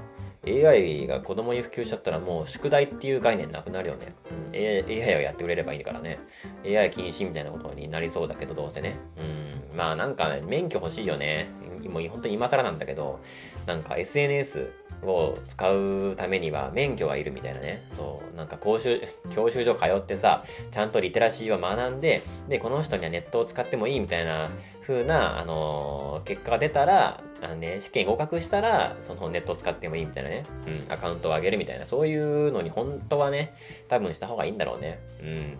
[0.47, 4.13] AI が子供に普及しちゃったらもう宿題っていう概念なくなるよね。
[4.47, 6.19] うん、AI をやってくれればいいからね。
[6.65, 8.95] AI 禁止みたいなことになりそうだけど、どうせね。
[9.17, 9.77] うん。
[9.77, 11.49] まあなんか、ね、免許欲しいよね。
[11.87, 13.19] もう本当に今更なんだけど、
[13.65, 17.83] なんか SNS を使うためには免許がいるみたいなね。
[17.95, 18.37] そう。
[18.37, 19.01] なんか講習、
[19.33, 24.49] 教習所通ってさ、ちゃんとリテラシーを学んで、で、この人にはネットを使ってもいいみたいな
[24.81, 30.45] 風な、あのー、結果が出たら、あのね、試験合格したら、そのネットを使ってもいいみたいなね。
[30.67, 33.53] うん、アカウントを上げるみたいな、そういうのに本当はね、
[33.87, 34.99] 多分した方がいいんだろうね。
[35.21, 35.57] うん。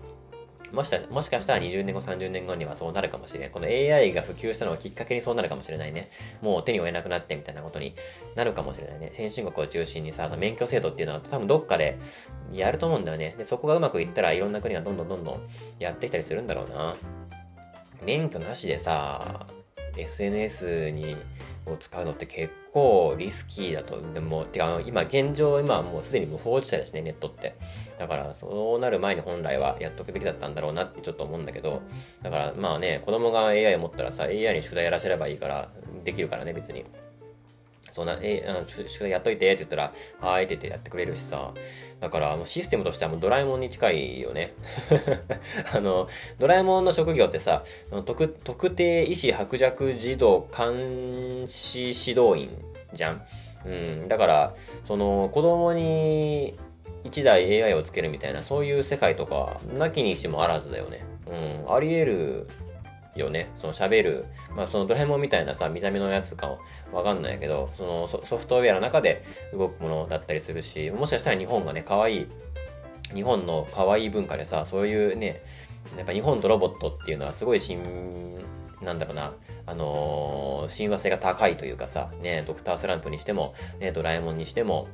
[0.72, 3.50] もしかもしかしたら20年後、30年後にはそうなるかもしれん。
[3.50, 6.08] この AI が普及したのをきっかけにそうなるかもしれないね。
[6.40, 7.94] もう手に負えなくなってみたいなことに
[8.34, 9.10] なるかもしれないね。
[9.12, 11.98] 先進国を中心にさ、免許制度っていうのは多分どっかで
[12.52, 13.34] やると思うんだよね。
[13.36, 15.48] で、そこがうまくいったらいろんな国がどんどんどんどん
[15.78, 16.96] やってきたりするんだろうな。
[18.02, 19.46] 免許なしでさ、
[19.96, 21.16] SNS に
[21.66, 24.00] を使うのって結構リスキーだと。
[24.12, 27.56] でも、てか、今現状、今はもうすでに無法地帯だしね、ネットって。
[27.98, 31.82] だから、そうなる前に本来はやっとくべきだったんだろうなってちょっと思うんだけど、
[32.22, 35.68] だからまあね、子供が AI を持ったらさ、AI に宿題やらせればいいから、
[36.04, 36.84] できるからね、別に。
[37.92, 41.52] そんな、え、あの、宿題やっといてって言ったら、はーいって言ってやってくれるしさ。
[42.00, 44.54] だから、もうシステムとしてはもうドラえもんに近いよね。
[45.72, 47.64] あの、ドラえもんの職業ってさ、
[48.06, 52.50] 特特定医師白弱児童監視指導員
[52.94, 53.22] じゃん。
[53.66, 54.08] うん。
[54.08, 56.56] だから、その、子供に
[57.04, 61.04] 1台 AI をつけるみたいな、そういう世界とか、なきにしてもあらずだよね。
[61.66, 61.74] うん。
[61.74, 62.48] あり得る
[63.14, 63.50] よね。
[63.54, 64.24] その喋る。
[64.54, 66.56] まあそのドラえもんみたいなさ、見た目のやつか
[66.92, 72.26] わかんないけど、そのソフトウェアの中で動くものだったりするし、もしかしたら日本がね、可愛い、
[73.14, 75.42] 日本の可愛い文化でさ、そういうね、
[75.96, 77.78] やっぱ日本とロボットっていうのはすごい新、
[78.80, 79.32] なんだろうな、
[79.66, 84.88] あのー、親和性が高いというかさ、ね、ドクタースランプにしても、ね、ドラえもんにしても、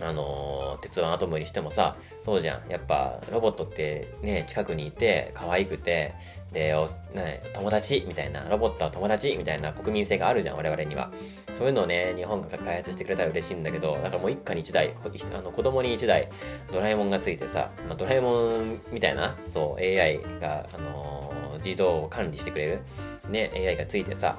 [0.00, 2.70] あの、鉄腕アトムにしてもさ、そうじゃん。
[2.70, 6.14] やっぱ、ロボットってね、近くにいて、可愛くて、
[6.52, 11.10] で、おね、友達みたいな、ロボットは友達みたいな国民性があるじゃん、我々には。
[11.54, 14.94] そういうのをね、日本が開発してくれたら嬉しいんだけど、だからもう一家に一台、
[15.36, 16.28] あの子供に一台、
[16.72, 22.80] ドラえもんがついてさ、まあ、ドラえもんみたいな、そう、AI が、あのー、自動管理してくれる、
[23.28, 24.38] ね、AI がついてさ、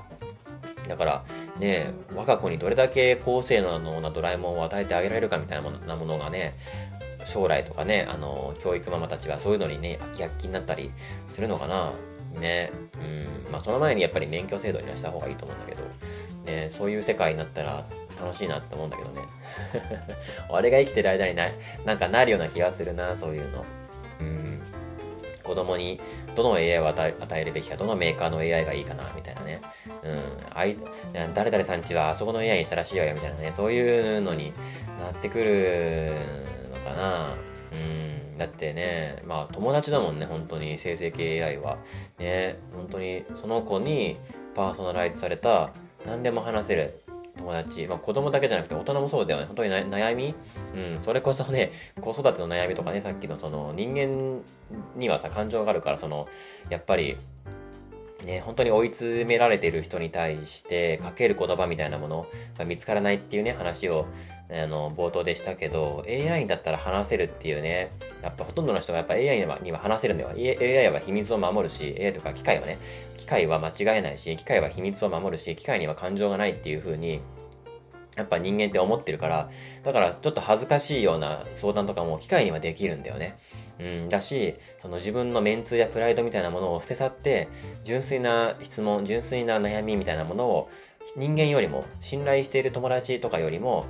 [0.87, 1.23] だから、
[1.59, 6.53] ね、我が子にどれだけ高性能なドラえもんを与えてあげられるかみたいなものがね、
[7.25, 10.91] 将来とかね、あの、教育ママたちはそういうのにね、躍起になったり
[11.27, 11.91] するのかな。
[12.39, 12.71] ね。
[13.01, 13.51] うん。
[13.51, 15.83] まあ、その前にやっぱり免許制度にはした方がいいと思うんだけど、
[16.45, 17.85] ね、そういう世界になったら
[18.19, 19.21] 楽しいなって思うんだけどね。
[20.49, 21.53] 俺が生きてる間にない、
[21.85, 23.65] なんかなるような気がするな、そういうの。
[24.21, 24.60] うん。
[25.43, 25.99] 子供に
[26.35, 29.61] どの AI を与えるべきか、どのメーカーの AI がいいかな、みたいなね。
[30.03, 30.21] うん。
[30.53, 30.77] あい、
[31.33, 33.51] 誰々さんちはあそこの AI にしたらしいわよ、みたいなね。
[33.51, 34.53] そういうのに
[34.99, 36.13] なってくる
[36.73, 37.33] のかな。
[37.73, 38.37] うん。
[38.37, 41.77] だってね、まあ友達だもんね、本当に生成系 AI は。
[42.17, 44.17] ね、本当にその子に
[44.55, 45.71] パーソナライズされた
[46.05, 47.00] 何でも話せる
[47.41, 49.47] 友達、まあ、子供だけじゃなくて大人もそうだよね。
[49.47, 50.35] 本当に悩み、
[50.75, 54.41] うん、それこそね子育ての悩みとかねさっきのその人間
[54.95, 56.27] にはさ感情があるからその
[56.69, 57.17] やっぱり
[58.25, 64.05] ね、本当に追い詰められてる人に対してかける言葉みたいなものが見つからないっていうね話を
[64.49, 67.91] あの冒頭でしたけど AI だったら話せるっていうね
[68.21, 70.29] やっぱほとんどの人がやっぱ AI には話せるんだよ。
[70.29, 72.77] AI は秘密を守るし AI とか機械はね
[73.17, 77.21] 機械は間違えないし機械は秘密を守るし機械には感情がないっていう風に
[78.17, 79.49] やっぱ人間って思ってるから、
[79.83, 83.37] だからちょっと恥ずかしいような相談とかも機械にはできるんだよね。
[83.79, 87.47] うん、だし、その自分のメンツやプライドみたいなものを捨て去って、
[87.83, 90.69] 純粋な質問、純粋な悩みみたいなものを
[91.15, 93.85] 人間よりも、信頼している友達とかよりも、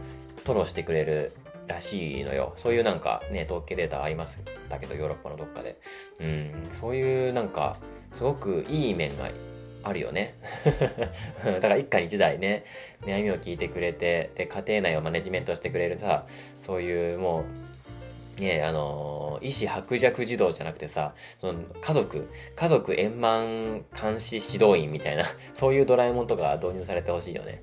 [0.45, 1.33] 吐露してくれる
[1.67, 2.53] らしいのよ。
[2.55, 5.77] そういうなんかね、統計データありますだけど、ヨーロッパのどっかで。
[6.19, 7.77] うん、そういうなんか、
[8.13, 9.29] すごくいい面が
[9.83, 10.35] あるよね。
[11.43, 12.63] だから一家に一台ね、
[13.01, 16.25] 悩みを聞いてくれて、で、家庭内をマネジメントしてくれるさ、
[16.57, 17.43] そういうも
[18.37, 27.61] う、ねあのー、意思白弱児童じゃなくてさ、その家族、家族円満監視指導員みたいな、 そういうドラえもんとか導入されてほしいよね。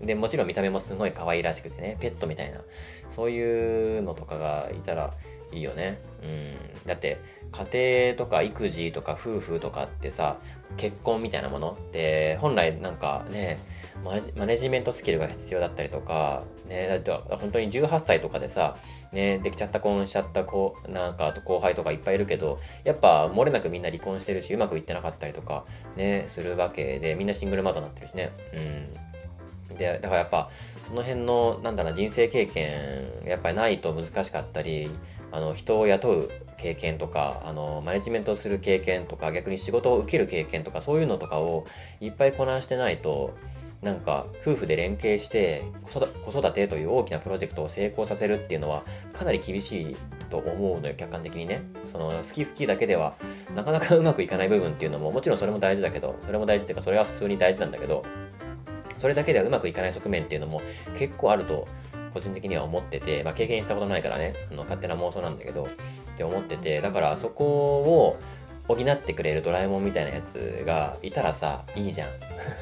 [0.00, 0.06] うん。
[0.06, 2.60] で、もちろん見た目もすごい可愛らしくてね、ペットみたいな、
[3.10, 5.14] そういうのとかがいたら
[5.52, 6.00] いいよね。
[6.22, 6.56] うん。
[6.86, 7.16] だって、
[7.52, 10.36] 家庭とか育児とか夫婦とかってさ、
[10.76, 13.58] 結婚みたいなものって本来なんかね
[14.36, 18.76] マネジメントスキルが必要だったりとか、ね、だって本当に18歳とかでさ、
[19.12, 25.64] ね、できちゃった婚しちゃった子、なんか後輩とかいっぱいいるけど、やっぱ漏れなくみんな離婚してるし、うまくいってなかったりとか、
[25.96, 28.30] ね、するわけで、みんなシングルマザーになってるしね。
[29.70, 29.76] うん。
[29.76, 30.50] で、だからやっぱ、
[30.84, 34.90] その辺の、なんだろう、人生経験、やっぱりないと難しかったり、
[35.32, 41.66] あの、人を雇う経験とか、あの、マネジメントする経験とか、逆に仕事を受ける経験とか、そういうのとかを
[42.00, 43.34] いっぱいこなしてないと、
[43.82, 49.96] なんか夫婦で連携して子育てという大きなプロジェクトを成功させるっていうのはかなり厳しい
[50.30, 51.62] と思うのよ客観的にね。
[51.86, 53.14] その好き好きだけでは
[53.54, 58.04] なかなかうまくいかない部分っていうのももちろんそれも大事だけどそれも大事っていうかそれは普通に大事なんだけど
[58.98, 60.60] それだけではうまくいかない側面っていうのも
[60.98, 61.68] 結構あると
[62.12, 65.68] 個人的には思ってて、まあ、経験したことないからねあの勝手な妄想なんだけどっ
[66.16, 68.18] て思っててだからそこを
[68.68, 72.08] 補ってくれるドラえもんみたいなやつがいたらさ、いいじゃん。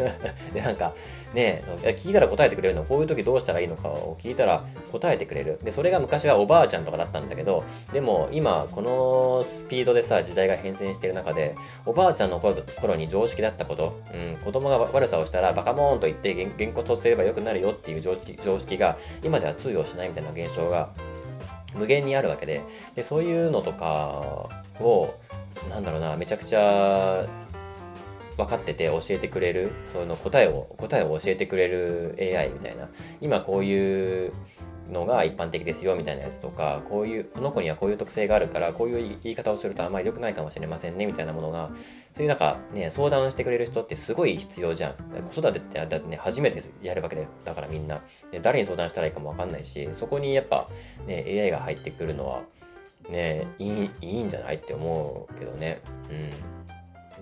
[0.54, 0.94] で、なんか、
[1.34, 5.58] ねえ聞いたら答えてくれるの、こういう時どうしたらいいのかを聞いたら答えてくれる。
[5.62, 20.90] で、それが昔はおばあちゃんとかだったんだけど、でも今、このスピードでさ、時代が変遷してる中で、おばあちゃんの頃に常識だったこと、うん、子供が悪さをしたらバカモーンと言ってげんこつをすればよくなるよっていう常識常識が今では通用しないみたいな現象が
[21.74, 22.62] 無限にあるわけで
[22.94, 24.48] でそういうのとか
[24.80, 25.14] を
[25.68, 27.24] なんだろうな、めちゃくちゃ
[28.36, 32.88] 分かってて教えてくれる、その答えを、答えを教えてくれる AI みたいな、
[33.20, 34.32] 今こういう
[34.92, 41.70] のが一般的ですよみたいなやつとか、こういう、この子にはこういう特性があるから、こういう言い方をするとあんまり良くないかもしれませんねみたいなものが、
[42.14, 44.94] そういうなんかね、相談してくれる人ってすごい必要じゃん。
[45.24, 48.00] 子育てってだってね、初めてやるわけだからみんな。
[48.42, 50.68] 誰に相談したらいいかもわかんないし、そこにやっぱ
[51.06, 52.42] ね、AI が入ってくるのは、
[53.08, 55.80] ねいいいいんじゃないって思うけどね。
[56.10, 56.56] うん。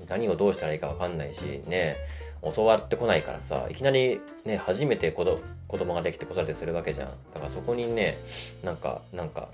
[0.08, 1.96] 何をどうしたらいいか分かんないしね
[2.42, 7.08] 教わってこないからさいきなりね初めて子ど子供ができて子育てするわけじゃん。
[7.32, 8.18] だからそこにね
[8.62, 9.48] なんかなんか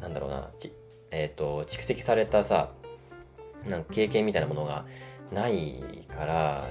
[0.00, 0.72] なんだろうなち
[1.10, 2.70] えっ、ー、と蓄積されたさ
[3.66, 4.84] なんか経験みたいなものが
[5.32, 6.64] ないから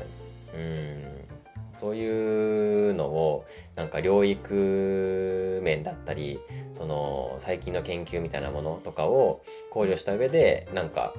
[0.53, 1.32] うん。
[1.73, 3.45] そういうのを
[3.75, 6.39] なんか療育面だったり
[6.73, 11.13] その最近の研究みたいなものとかを考慮した上でなんか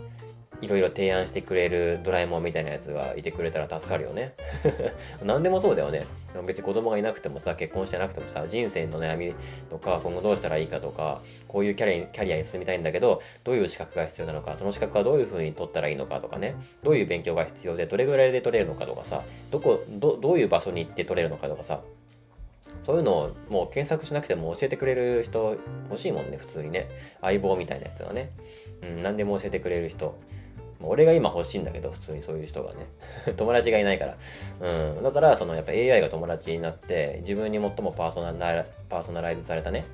[0.61, 4.35] いろいろ提案してくれるドラえもんみたいなやつがいてくれたら助かるよね。
[5.25, 6.07] 何でもそうだよね。
[6.47, 9.35] 別に子供がいなくてもさ、結婚してなくてもさ、人生の悩み
[9.71, 21.81] とか、今後どうしたらいいかとか、こういうキャリアキャリアに進みたいんだけど、どういう資格が必要なのか、その資格はどういう風に取ったらいいのかとかね、どういう勉強が必要で、どれぐらいで取れるのかとかさ、どこ、ど、どういう場所に行って取れるのかとかさ、
[22.85, 25.57] そういうのをもう検索しなくても教えてくれる人
[25.89, 26.89] 欲しいもんね、普通にね。
[27.21, 28.31] 相棒みたいなやつがね。
[28.83, 30.19] うん、何でも教えてくれる人。
[30.81, 32.87] 俺が今欲しいんだけど、普通にそういう人がね。
[33.37, 34.17] 友達がいないから。
[34.61, 35.03] うん。
[35.03, 38.33] だから、そのやっぱ AI が友達になって、自分に最もパーソナ
[38.89, 39.87] パーソナライズされたね、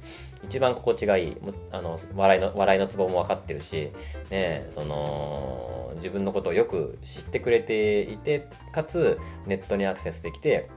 [0.44, 1.36] 一番心地がいい、
[1.70, 3.90] あの、笑いの、笑いのツボも分かってるし、
[4.30, 10.68] ね、その、自分のことをよく知ってくれていて、かつ、ネットにアクセスできて、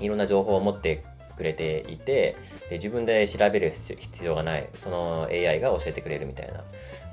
[0.00, 1.04] いろんな情報を持って
[1.38, 2.36] くれていて
[2.68, 6.64] で自分で調べる必要がないその AI が教えてくれるみたいな、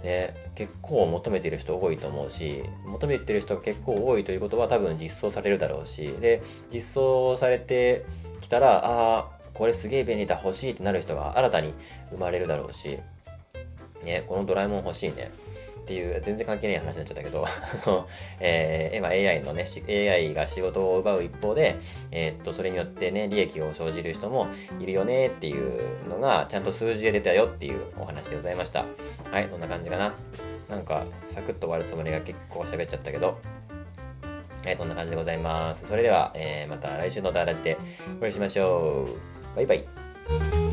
[0.06, 8.06] ね、結構求めてる人多いと思うし求めてる人が結構多いということは多分実装されるだろうしで実装されて
[8.39, 11.74] きたらああこれすげえ便利だ欲しいってなる人が新たに
[12.12, 12.99] 生まれるだろうし
[14.03, 15.32] ねこのドラえもん欲しいね。
[15.86, 17.50] っていう全然関係ない話になっちゃったけど あ
[17.90, 18.08] の
[18.40, 21.76] えー、AI のね AI が仕事を奪う一方で、
[22.12, 24.48] えー、っとそれによってね利益を生じる人も
[24.80, 28.86] いるよねっていうのがちゃんと数字で出たよっていうお話でございました
[29.32, 30.16] はいそんな感じかな
[30.68, 33.38] なんかサクッと終わるつもりが結構喋っちゃったけど
[34.66, 35.88] はい、そんな感じでございます。
[35.88, 37.78] それでは、えー、また来週のダーラジで
[38.20, 39.08] お会いしましょ
[39.54, 39.56] う。
[39.56, 40.64] バイバイ。